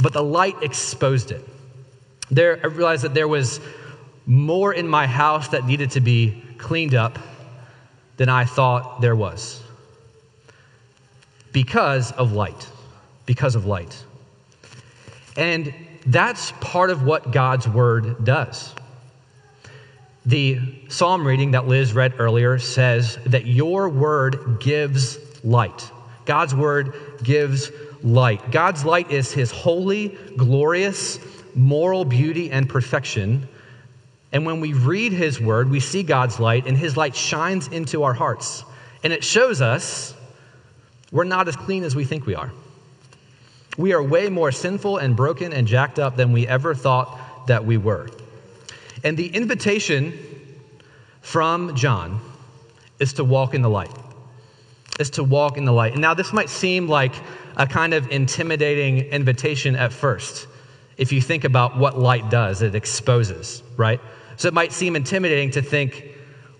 but 0.00 0.12
the 0.12 0.22
light 0.22 0.62
exposed 0.62 1.32
it. 1.32 1.46
There, 2.30 2.60
I 2.62 2.66
realized 2.66 3.04
that 3.04 3.14
there 3.14 3.28
was 3.28 3.60
more 4.26 4.72
in 4.72 4.86
my 4.86 5.06
house 5.06 5.48
that 5.48 5.66
needed 5.66 5.92
to 5.92 6.00
be 6.00 6.42
cleaned 6.58 6.94
up 6.94 7.18
than 8.18 8.28
I 8.28 8.44
thought 8.44 9.00
there 9.00 9.16
was 9.16 9.62
because 11.52 12.12
of 12.12 12.32
light. 12.32 12.68
Because 13.26 13.54
of 13.54 13.66
light. 13.66 14.04
And 15.36 15.74
that's 16.06 16.52
part 16.60 16.90
of 16.90 17.02
what 17.02 17.30
God's 17.30 17.68
word 17.68 18.24
does. 18.24 18.74
The 20.24 20.60
psalm 20.88 21.26
reading 21.26 21.50
that 21.52 21.66
Liz 21.66 21.92
read 21.94 22.14
earlier 22.18 22.58
says 22.58 23.18
that 23.26 23.44
your 23.44 23.88
word 23.88 24.58
gives 24.60 25.18
light. 25.44 25.90
God's 26.26 26.54
word 26.54 26.94
gives 27.24 27.72
light. 28.02 28.52
God's 28.52 28.84
light 28.84 29.10
is 29.10 29.32
his 29.32 29.50
holy, 29.50 30.16
glorious, 30.36 31.18
moral 31.56 32.04
beauty 32.04 32.52
and 32.52 32.68
perfection. 32.68 33.48
And 34.30 34.46
when 34.46 34.60
we 34.60 34.72
read 34.74 35.12
his 35.12 35.40
word, 35.40 35.68
we 35.68 35.80
see 35.80 36.04
God's 36.04 36.38
light, 36.38 36.66
and 36.66 36.76
his 36.76 36.96
light 36.96 37.16
shines 37.16 37.66
into 37.68 38.04
our 38.04 38.14
hearts. 38.14 38.64
And 39.02 39.12
it 39.12 39.24
shows 39.24 39.60
us 39.60 40.14
we're 41.10 41.24
not 41.24 41.48
as 41.48 41.56
clean 41.56 41.82
as 41.82 41.96
we 41.96 42.04
think 42.04 42.26
we 42.26 42.36
are. 42.36 42.52
We 43.76 43.92
are 43.92 44.02
way 44.02 44.28
more 44.28 44.52
sinful 44.52 44.98
and 44.98 45.16
broken 45.16 45.52
and 45.52 45.66
jacked 45.66 45.98
up 45.98 46.16
than 46.16 46.32
we 46.32 46.46
ever 46.46 46.74
thought 46.74 47.46
that 47.48 47.64
we 47.64 47.76
were. 47.76 48.08
And 49.04 49.16
the 49.16 49.28
invitation 49.28 50.18
from 51.20 51.74
John 51.74 52.20
is 52.98 53.14
to 53.14 53.24
walk 53.24 53.54
in 53.54 53.62
the 53.62 53.70
light. 53.70 53.92
Is 55.00 55.10
to 55.10 55.24
walk 55.24 55.56
in 55.56 55.64
the 55.64 55.72
light. 55.72 55.92
And 55.92 56.02
now, 56.02 56.14
this 56.14 56.32
might 56.32 56.50
seem 56.50 56.88
like 56.88 57.14
a 57.56 57.66
kind 57.66 57.94
of 57.94 58.10
intimidating 58.10 58.98
invitation 58.98 59.74
at 59.74 59.92
first. 59.92 60.46
If 60.96 61.12
you 61.12 61.20
think 61.20 61.44
about 61.44 61.76
what 61.76 61.98
light 61.98 62.30
does, 62.30 62.62
it 62.62 62.74
exposes, 62.74 63.62
right? 63.76 64.00
So 64.36 64.48
it 64.48 64.54
might 64.54 64.72
seem 64.72 64.94
intimidating 64.94 65.50
to 65.52 65.62
think, 65.62 66.04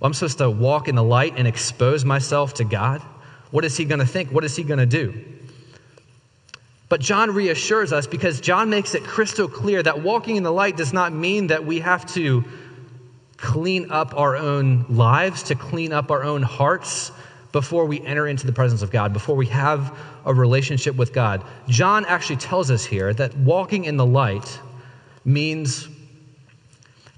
well, 0.01 0.09
I'm 0.09 0.15
supposed 0.15 0.39
to 0.39 0.51
walk 0.51 0.89
in 0.89 0.95
the 0.95 1.03
light 1.03 1.35
and 1.37 1.47
expose 1.47 2.05
myself 2.05 2.55
to 2.55 2.65
God. 2.65 3.01
What 3.51 3.65
is 3.65 3.77
he 3.77 3.85
going 3.85 4.01
to 4.01 4.07
think? 4.07 4.31
What 4.31 4.45
is 4.45 4.57
he 4.57 4.65
going 4.65 4.81
to 4.81 4.87
do? 4.87 5.25
But 6.93 7.01
John 7.01 7.31
reassures 7.31 7.91
us 7.91 8.07
because 8.07 8.39
John 8.39 8.69
makes 8.69 8.95
it 8.95 9.03
crystal 9.03 9.49
clear 9.49 9.83
that 9.83 10.03
walking 10.03 10.37
in 10.37 10.43
the 10.43 10.53
light 10.53 10.77
does 10.77 10.93
not 10.93 11.11
mean 11.11 11.47
that 11.47 11.65
we 11.65 11.81
have 11.81 12.05
to 12.13 12.45
clean 13.39 13.91
up 13.91 14.15
our 14.15 14.37
own 14.37 14.85
lives, 14.91 15.45
to 15.45 15.55
clean 15.55 15.95
up 15.95 16.11
our 16.11 16.23
own 16.23 16.43
hearts 16.43 17.11
before 17.51 17.87
we 17.87 18.03
enter 18.03 18.27
into 18.27 18.47
the 18.47 18.53
presence 18.53 18.83
of 18.83 18.91
God, 18.91 19.15
before 19.15 19.37
we 19.37 19.47
have 19.47 19.97
a 20.27 20.35
relationship 20.35 20.95
with 20.95 21.15
God. 21.15 21.43
John 21.67 22.05
actually 22.05 22.37
tells 22.37 22.71
us 22.71 22.85
here 22.85 23.15
that 23.15 23.35
walking 23.39 23.87
in 23.87 23.97
the 23.97 24.05
light 24.05 24.61
means 25.25 25.89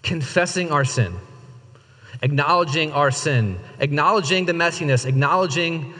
confessing 0.04 0.70
our 0.70 0.84
sin, 0.84 1.18
acknowledging 2.22 2.92
our 2.92 3.10
sin, 3.10 3.58
acknowledging 3.80 4.44
the 4.44 4.52
messiness, 4.52 5.04
acknowledging 5.04 5.94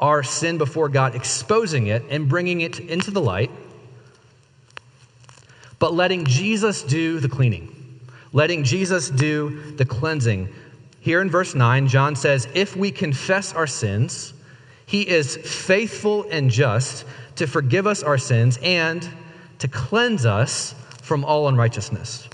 our 0.00 0.22
sin 0.22 0.58
before 0.58 0.88
God, 0.88 1.14
exposing 1.14 1.88
it 1.88 2.04
and 2.10 2.28
bringing 2.28 2.60
it 2.60 2.78
into 2.78 3.10
the 3.10 3.20
light, 3.20 3.50
but 5.78 5.94
letting 5.94 6.24
Jesus 6.24 6.82
do 6.82 7.20
the 7.20 7.28
cleaning, 7.28 8.00
letting 8.32 8.64
Jesus 8.64 9.10
do 9.10 9.72
the 9.72 9.84
cleansing. 9.84 10.48
Here 11.00 11.20
in 11.20 11.30
verse 11.30 11.54
9, 11.54 11.88
John 11.88 12.16
says, 12.16 12.48
If 12.54 12.76
we 12.76 12.90
confess 12.90 13.52
our 13.52 13.66
sins, 13.66 14.34
he 14.86 15.06
is 15.06 15.36
faithful 15.36 16.26
and 16.30 16.50
just 16.50 17.04
to 17.36 17.46
forgive 17.46 17.86
us 17.86 18.02
our 18.02 18.18
sins 18.18 18.58
and 18.62 19.08
to 19.58 19.68
cleanse 19.68 20.26
us 20.26 20.74
from 21.02 21.24
all 21.24 21.48
unrighteousness. 21.48 22.28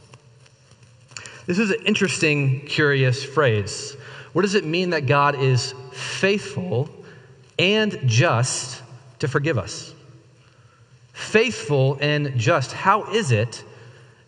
This 1.46 1.58
is 1.58 1.70
an 1.70 1.84
interesting, 1.84 2.60
curious 2.66 3.22
phrase. 3.22 3.96
What 4.32 4.42
does 4.42 4.54
it 4.54 4.64
mean 4.64 4.90
that 4.90 5.06
God 5.06 5.34
is 5.34 5.74
faithful 5.92 6.88
and 7.58 7.98
just 8.06 8.82
to 9.18 9.28
forgive 9.28 9.58
us. 9.58 9.94
Faithful 11.12 11.98
and 12.00 12.38
just. 12.38 12.72
How 12.72 13.04
is 13.12 13.30
it 13.32 13.64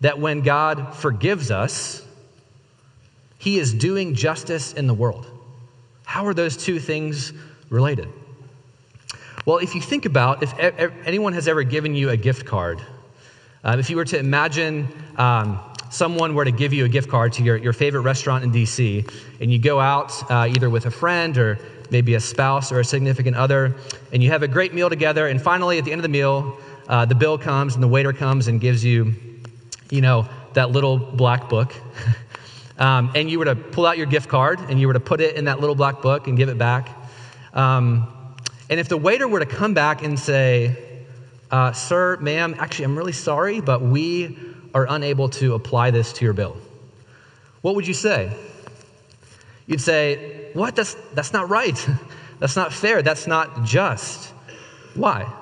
that 0.01 0.19
when 0.19 0.43
God 0.43 0.95
forgives 0.95 1.51
us, 1.51 2.03
he 3.39 3.59
is 3.59 3.75
doing 3.75 4.15
justice 4.15 4.73
in 4.73 4.87
the 4.87 4.95
world? 4.95 5.27
How 6.05 6.27
are 6.27 6.35
those 6.35 6.57
two 6.57 6.79
things 6.79 7.33
related? 7.71 8.09
Well, 9.45 9.59
if 9.59 9.75
you 9.75 9.81
think 9.81 10.05
about 10.07 10.43
if 10.43 10.53
anyone 11.05 11.33
has 11.33 11.49
ever 11.49 11.63
given 11.63 11.95
you 11.95 12.11
a 12.11 12.17
gift 12.17 12.47
card, 12.47 12.81
Uh, 13.65 13.77
if 13.81 13.91
you 13.91 13.97
were 13.97 14.05
to 14.05 14.17
imagine 14.17 14.87
um, 15.19 15.59
someone 15.91 16.37
were 16.37 16.45
to 16.45 16.53
give 16.53 16.73
you 16.73 16.85
a 16.85 16.89
gift 16.89 17.11
card 17.11 17.33
to 17.33 17.43
your, 17.43 17.57
your 17.57 17.73
favorite 17.73 18.03
restaurant 18.03 18.45
in 18.45 18.53
DC, 18.53 19.11
and 19.41 19.51
you 19.51 19.59
go 19.59 19.81
out 19.81 20.13
uh, 20.31 20.47
either 20.55 20.71
with 20.71 20.87
a 20.87 20.91
friend 20.91 21.37
or 21.37 21.59
maybe 21.91 22.15
a 22.15 22.21
spouse 22.21 22.73
or 22.73 22.81
a 22.81 22.85
significant 22.85 23.37
other, 23.37 23.75
and 24.13 24.23
you 24.23 24.31
have 24.31 24.43
a 24.43 24.49
great 24.49 24.75
meal 24.75 24.89
together, 24.89 25.29
and 25.29 25.41
finally 25.41 25.79
at 25.79 25.85
the 25.85 25.93
end 25.93 25.99
of 25.99 26.03
the 26.03 26.09
meal, 26.09 26.57
uh, 26.89 27.05
the 27.05 27.15
bill 27.15 27.39
comes 27.39 27.75
and 27.75 27.83
the 27.83 27.89
waiter 27.89 28.13
comes 28.13 28.49
and 28.49 28.61
gives 28.61 28.85
you, 28.85 29.15
you 29.91 30.01
know, 30.01 30.29
that 30.55 30.71
little 30.71 30.99
black 30.99 31.49
book. 31.49 31.75
um, 32.79 33.11
and 33.15 33.31
you 33.31 33.39
were 33.39 33.45
to 33.45 33.55
pull 33.55 33.87
out 33.87 33.99
your 33.99 34.07
gift 34.07 34.29
card 34.29 34.61
and 34.69 34.81
you 34.81 34.87
were 34.87 34.93
to 34.93 35.01
put 35.01 35.21
it 35.21 35.37
in 35.37 35.47
that 35.47 35.61
little 35.61 35.75
black 35.75 36.01
book 36.03 36.29
and 36.29 36.37
give 36.37 36.49
it 36.49 36.59
back. 36.59 36.89
Um, 37.53 38.07
and 38.69 38.81
if 38.81 38.89
the 38.89 38.97
waiter 38.97 39.29
were 39.29 39.41
to 39.41 39.47
come 39.47 39.75
back 39.75 40.03
and 40.03 40.19
say, 40.19 41.05
uh, 41.51 41.73
Sir, 41.73 42.17
ma'am, 42.19 42.55
actually, 42.59 42.87
I'm 42.87 42.97
really 42.97 43.13
sorry, 43.13 43.61
but 43.61 43.83
we 43.83 44.39
are 44.75 44.87
unable 44.89 45.29
to 45.31 45.55
apply 45.55 45.91
this 45.91 46.13
to 46.15 46.25
your 46.25 46.35
bill, 46.35 46.57
what 47.63 47.75
would 47.75 47.87
you 47.87 47.95
say? 47.95 48.31
You'd 49.67 49.81
say, 49.81 50.36
What? 50.57 50.75
That's, 50.75 50.95
that's 51.15 51.33
not 51.33 51.49
right. 51.49 51.89
that's 52.41 52.57
not 52.57 52.73
fair. 52.73 53.03
That's 53.03 53.27
not 53.27 53.65
just. 53.65 54.33
Why? 54.95 55.33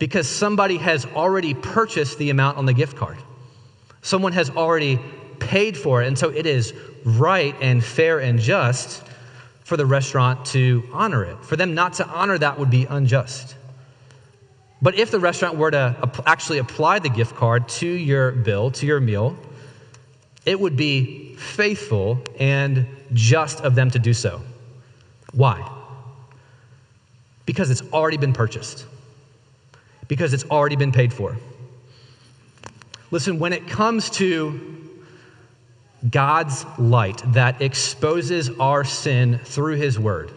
because 0.00 0.28
somebody 0.28 0.78
has 0.78 1.06
already 1.06 1.54
purchased 1.54 2.18
the 2.18 2.30
amount 2.30 2.56
on 2.56 2.66
the 2.66 2.72
gift 2.72 2.96
card. 2.96 3.18
Someone 4.02 4.32
has 4.32 4.50
already 4.50 4.98
paid 5.38 5.76
for 5.76 6.02
it. 6.02 6.08
And 6.08 6.18
so 6.18 6.30
it 6.30 6.46
is 6.46 6.74
right 7.04 7.54
and 7.60 7.84
fair 7.84 8.18
and 8.18 8.40
just 8.40 9.04
for 9.62 9.76
the 9.76 9.86
restaurant 9.86 10.46
to 10.46 10.82
honor 10.92 11.22
it. 11.22 11.44
For 11.44 11.54
them 11.54 11.74
not 11.74 11.92
to 11.94 12.08
honor 12.08 12.36
that 12.38 12.58
would 12.58 12.70
be 12.70 12.86
unjust. 12.86 13.54
But 14.82 14.98
if 14.98 15.10
the 15.10 15.20
restaurant 15.20 15.58
were 15.58 15.70
to 15.70 16.10
actually 16.24 16.58
apply 16.58 17.00
the 17.00 17.10
gift 17.10 17.36
card 17.36 17.68
to 17.68 17.86
your 17.86 18.32
bill, 18.32 18.70
to 18.72 18.86
your 18.86 19.00
meal, 19.00 19.36
it 20.46 20.58
would 20.58 20.76
be 20.78 21.34
faithful 21.34 22.24
and 22.38 22.86
just 23.12 23.60
of 23.60 23.74
them 23.74 23.90
to 23.90 23.98
do 23.98 24.12
so. 24.12 24.40
Why? 25.32 25.68
Because 27.46 27.70
it's 27.70 27.82
already 27.92 28.16
been 28.16 28.32
purchased 28.32 28.86
because 30.10 30.34
it's 30.34 30.44
already 30.50 30.74
been 30.74 30.90
paid 30.90 31.12
for. 31.12 31.36
Listen, 33.12 33.38
when 33.38 33.52
it 33.52 33.68
comes 33.68 34.10
to 34.10 34.90
God's 36.10 36.66
light 36.78 37.22
that 37.32 37.62
exposes 37.62 38.50
our 38.58 38.82
sin 38.82 39.38
through 39.44 39.76
His 39.76 40.00
Word, 40.00 40.32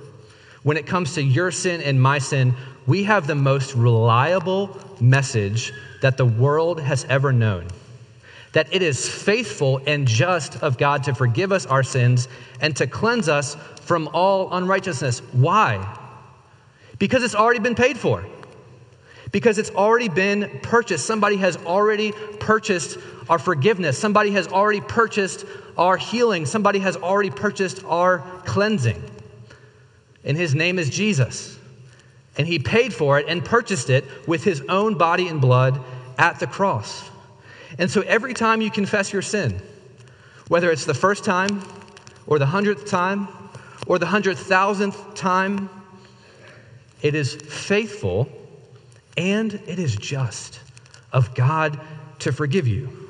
when 0.62 0.78
it 0.78 0.86
comes 0.86 1.16
to 1.16 1.24
your 1.24 1.50
sin 1.50 1.82
and 1.82 2.00
my 2.00 2.20
sin, 2.20 2.54
we 2.86 3.06
have 3.06 3.26
the 3.26 3.34
most 3.34 3.74
reliable 3.74 4.80
message 5.02 5.74
that 6.04 6.18
the 6.18 6.26
world 6.26 6.80
has 6.80 7.04
ever 7.06 7.34
known. 7.34 7.68
That 8.54 8.74
it 8.74 8.82
is 8.82 9.08
faithful 9.08 9.82
and 9.86 10.08
just 10.08 10.64
of 10.64 10.78
God 10.78 11.04
to 11.04 11.14
forgive 11.14 11.52
us 11.52 11.66
our 11.66 11.84
sins 11.84 12.28
and 12.62 12.76
to 12.78 12.88
cleanse 12.88 13.30
us 13.30 13.56
from 13.82 14.10
all 14.14 14.54
unrighteousness. 14.54 15.20
Why? 15.34 16.00
Because 16.98 17.24
it's 17.24 17.36
already 17.36 17.60
been 17.60 17.76
paid 17.76 17.98
for 17.98 18.26
because 19.34 19.58
it's 19.58 19.72
already 19.72 20.08
been 20.08 20.60
purchased. 20.62 21.06
Somebody 21.06 21.36
has 21.38 21.58
already 21.58 22.14
purchased 22.40 23.00
our 23.28 23.40
forgiveness. 23.40 23.98
Somebody 23.98 24.32
has 24.32 24.48
already 24.48 24.80
purchased 24.80 25.46
our 25.76 25.98
healing. 25.98 26.46
Somebody 26.46 26.80
has 26.80 26.96
already 26.96 27.32
purchased 27.32 27.84
our 27.84 28.20
cleansing. 28.46 29.02
And 30.24 30.38
his 30.38 30.54
name 30.54 30.80
is 30.80 30.90
Jesus. 30.90 31.58
And 32.38 32.48
he 32.48 32.60
paid 32.60 32.94
for 32.94 33.20
it 33.20 33.26
and 33.28 33.44
purchased 33.44 33.90
it 33.90 34.06
with 34.28 34.44
his 34.44 34.62
own 34.70 34.98
body 34.98 35.28
and 35.28 35.42
blood 35.42 35.82
at 36.18 36.40
the 36.40 36.48
cross. 36.48 37.10
And 37.78 37.90
so 37.90 38.02
every 38.02 38.34
time 38.34 38.62
you 38.62 38.70
confess 38.70 39.12
your 39.12 39.22
sin, 39.22 39.62
whether 40.48 40.72
it's 40.72 40.86
the 40.86 40.94
first 40.94 41.26
time 41.26 41.64
or 42.28 42.40
the 42.40 42.46
hundredth 42.46 42.86
time 42.86 43.28
or 43.88 44.00
the 44.00 44.06
hundred 44.06 44.38
thousandth 44.38 45.16
time, 45.16 45.70
it 47.02 47.16
is 47.16 47.36
faithful 47.36 48.30
and 49.18 49.54
it 49.68 49.80
is 49.80 49.96
just 49.96 50.60
of 51.12 51.36
God 51.36 51.80
to 52.20 52.32
forgive 52.32 52.68
you 52.68 53.04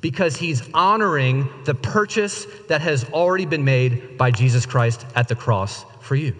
because 0.00 0.36
he's 0.36 0.62
honoring 0.74 1.48
the 1.64 1.74
purchase 1.74 2.46
that 2.68 2.82
has 2.82 3.04
already 3.10 3.46
been 3.46 3.64
made 3.64 4.18
by 4.18 4.30
Jesus 4.30 4.66
Christ 4.66 5.06
at 5.14 5.28
the 5.28 5.34
cross 5.34 5.84
for 6.00 6.14
you. 6.14 6.36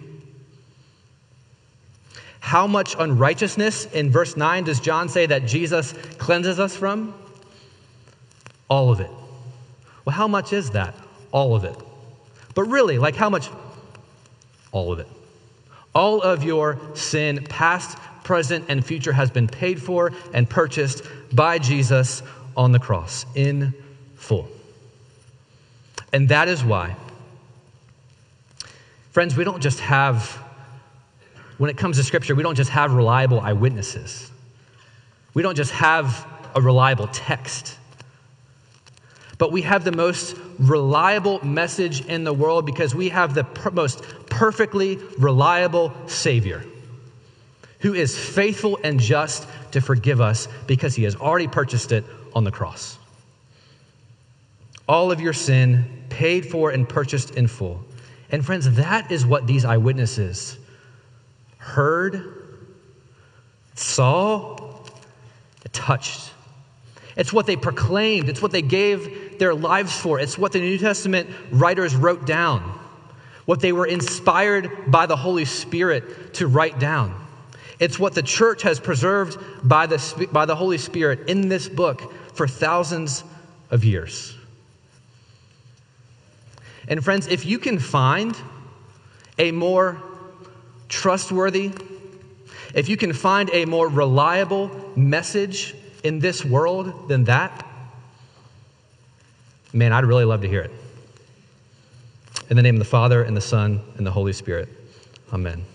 How 2.45 2.67
much 2.67 2.95
unrighteousness 2.99 3.85
in 3.85 4.11
verse 4.11 4.37
9 4.37 4.65
does 4.65 4.79
John 4.79 5.09
say 5.09 5.25
that 5.25 5.47
Jesus 5.47 5.93
cleanses 6.19 6.59
us 6.59 6.75
from? 6.75 7.15
All 8.69 8.91
of 8.91 8.99
it. 8.99 9.09
Well, 10.05 10.15
how 10.15 10.27
much 10.27 10.53
is 10.53 10.69
that? 10.69 10.93
All 11.31 11.55
of 11.55 11.63
it. 11.63 11.75
But 12.53 12.65
really, 12.65 12.99
like 12.99 13.15
how 13.15 13.31
much? 13.31 13.49
All 14.71 14.91
of 14.91 14.99
it. 14.99 15.07
All 15.95 16.21
of 16.21 16.43
your 16.43 16.79
sin, 16.93 17.43
past, 17.49 17.97
present, 18.23 18.65
and 18.69 18.85
future 18.85 19.11
has 19.13 19.31
been 19.31 19.47
paid 19.47 19.81
for 19.81 20.11
and 20.31 20.47
purchased 20.47 21.01
by 21.33 21.57
Jesus 21.57 22.21
on 22.55 22.71
the 22.71 22.79
cross 22.79 23.25
in 23.33 23.73
full. 24.17 24.47
And 26.13 26.29
that 26.29 26.47
is 26.47 26.63
why, 26.63 26.95
friends, 29.09 29.35
we 29.35 29.43
don't 29.43 29.61
just 29.61 29.79
have, 29.79 30.44
when 31.57 31.69
it 31.69 31.77
comes 31.77 31.97
to 31.97 32.03
Scripture, 32.03 32.35
we 32.35 32.43
don't 32.43 32.55
just 32.55 32.71
have 32.71 32.93
reliable 32.93 33.39
eyewitnesses. 33.39 34.31
We 35.33 35.41
don't 35.41 35.55
just 35.55 35.71
have 35.71 36.27
a 36.53 36.61
reliable 36.61 37.07
text. 37.07 37.77
But 39.37 39.51
we 39.51 39.63
have 39.63 39.83
the 39.83 39.91
most 39.91 40.37
reliable 40.59 41.43
message 41.43 42.05
in 42.05 42.23
the 42.23 42.33
world 42.33 42.65
because 42.65 42.95
we 42.95 43.09
have 43.09 43.33
the 43.33 43.43
per- 43.43 43.71
most 43.71 44.01
perfectly 44.29 44.97
reliable 45.17 45.93
Savior 46.07 46.63
who 47.79 47.93
is 47.93 48.17
faithful 48.17 48.79
and 48.83 48.99
just 48.99 49.47
to 49.71 49.81
forgive 49.81 50.19
us 50.19 50.47
because 50.65 50.95
he 50.95 51.03
has 51.03 51.15
already 51.15 51.47
purchased 51.47 51.91
it 51.91 52.03
on 52.33 52.43
the 52.43 52.51
cross. 52.51 52.97
All 54.87 55.11
of 55.11 55.19
your 55.19 55.33
sin 55.33 56.03
paid 56.09 56.45
for 56.45 56.71
and 56.71 56.87
purchased 56.87 57.35
in 57.35 57.47
full. 57.47 57.83
And 58.31 58.43
friends, 58.43 58.75
that 58.75 59.11
is 59.11 59.25
what 59.25 59.45
these 59.45 59.65
eyewitnesses 59.65 60.57
heard, 61.65 62.23
saw, 63.73 64.55
touched. 65.71 66.31
It's 67.17 67.33
what 67.33 67.45
they 67.45 67.55
proclaimed, 67.55 68.29
it's 68.29 68.41
what 68.41 68.51
they 68.51 68.61
gave 68.61 69.39
their 69.39 69.53
lives 69.53 69.97
for, 69.97 70.19
it's 70.19 70.37
what 70.37 70.51
the 70.51 70.59
New 70.59 70.77
Testament 70.77 71.29
writers 71.51 71.95
wrote 71.95 72.25
down, 72.25 72.61
what 73.45 73.61
they 73.61 73.71
were 73.71 73.85
inspired 73.85 74.91
by 74.91 75.05
the 75.05 75.15
Holy 75.15 75.45
Spirit 75.45 76.35
to 76.35 76.47
write 76.47 76.79
down. 76.79 77.19
It's 77.79 77.99
what 77.99 78.13
the 78.13 78.23
church 78.23 78.61
has 78.61 78.79
preserved 78.79 79.37
by 79.67 79.87
the, 79.87 80.29
by 80.31 80.45
the 80.45 80.55
Holy 80.55 80.77
Spirit 80.77 81.27
in 81.29 81.49
this 81.49 81.67
book 81.67 82.13
for 82.33 82.47
thousands 82.47 83.23
of 83.71 83.83
years. 83.83 84.35
And, 86.87 87.03
friends, 87.03 87.27
if 87.27 87.45
you 87.45 87.59
can 87.59 87.79
find 87.79 88.35
a 89.39 89.51
more 89.51 90.01
trustworthy, 90.89 91.71
if 92.73 92.89
you 92.89 92.97
can 92.97 93.13
find 93.13 93.49
a 93.53 93.65
more 93.65 93.87
reliable 93.87 94.69
message 94.95 95.75
in 96.03 96.19
this 96.19 96.43
world 96.43 97.07
than 97.07 97.23
that, 97.25 97.65
man, 99.73 99.93
I'd 99.93 100.05
really 100.05 100.25
love 100.25 100.41
to 100.41 100.47
hear 100.47 100.61
it. 100.61 100.71
In 102.49 102.57
the 102.57 102.61
name 102.61 102.75
of 102.75 102.79
the 102.79 102.85
Father, 102.85 103.23
and 103.23 103.35
the 103.35 103.41
Son, 103.41 103.81
and 103.97 104.05
the 104.05 104.11
Holy 104.11 104.33
Spirit. 104.33 104.69
Amen. 105.33 105.65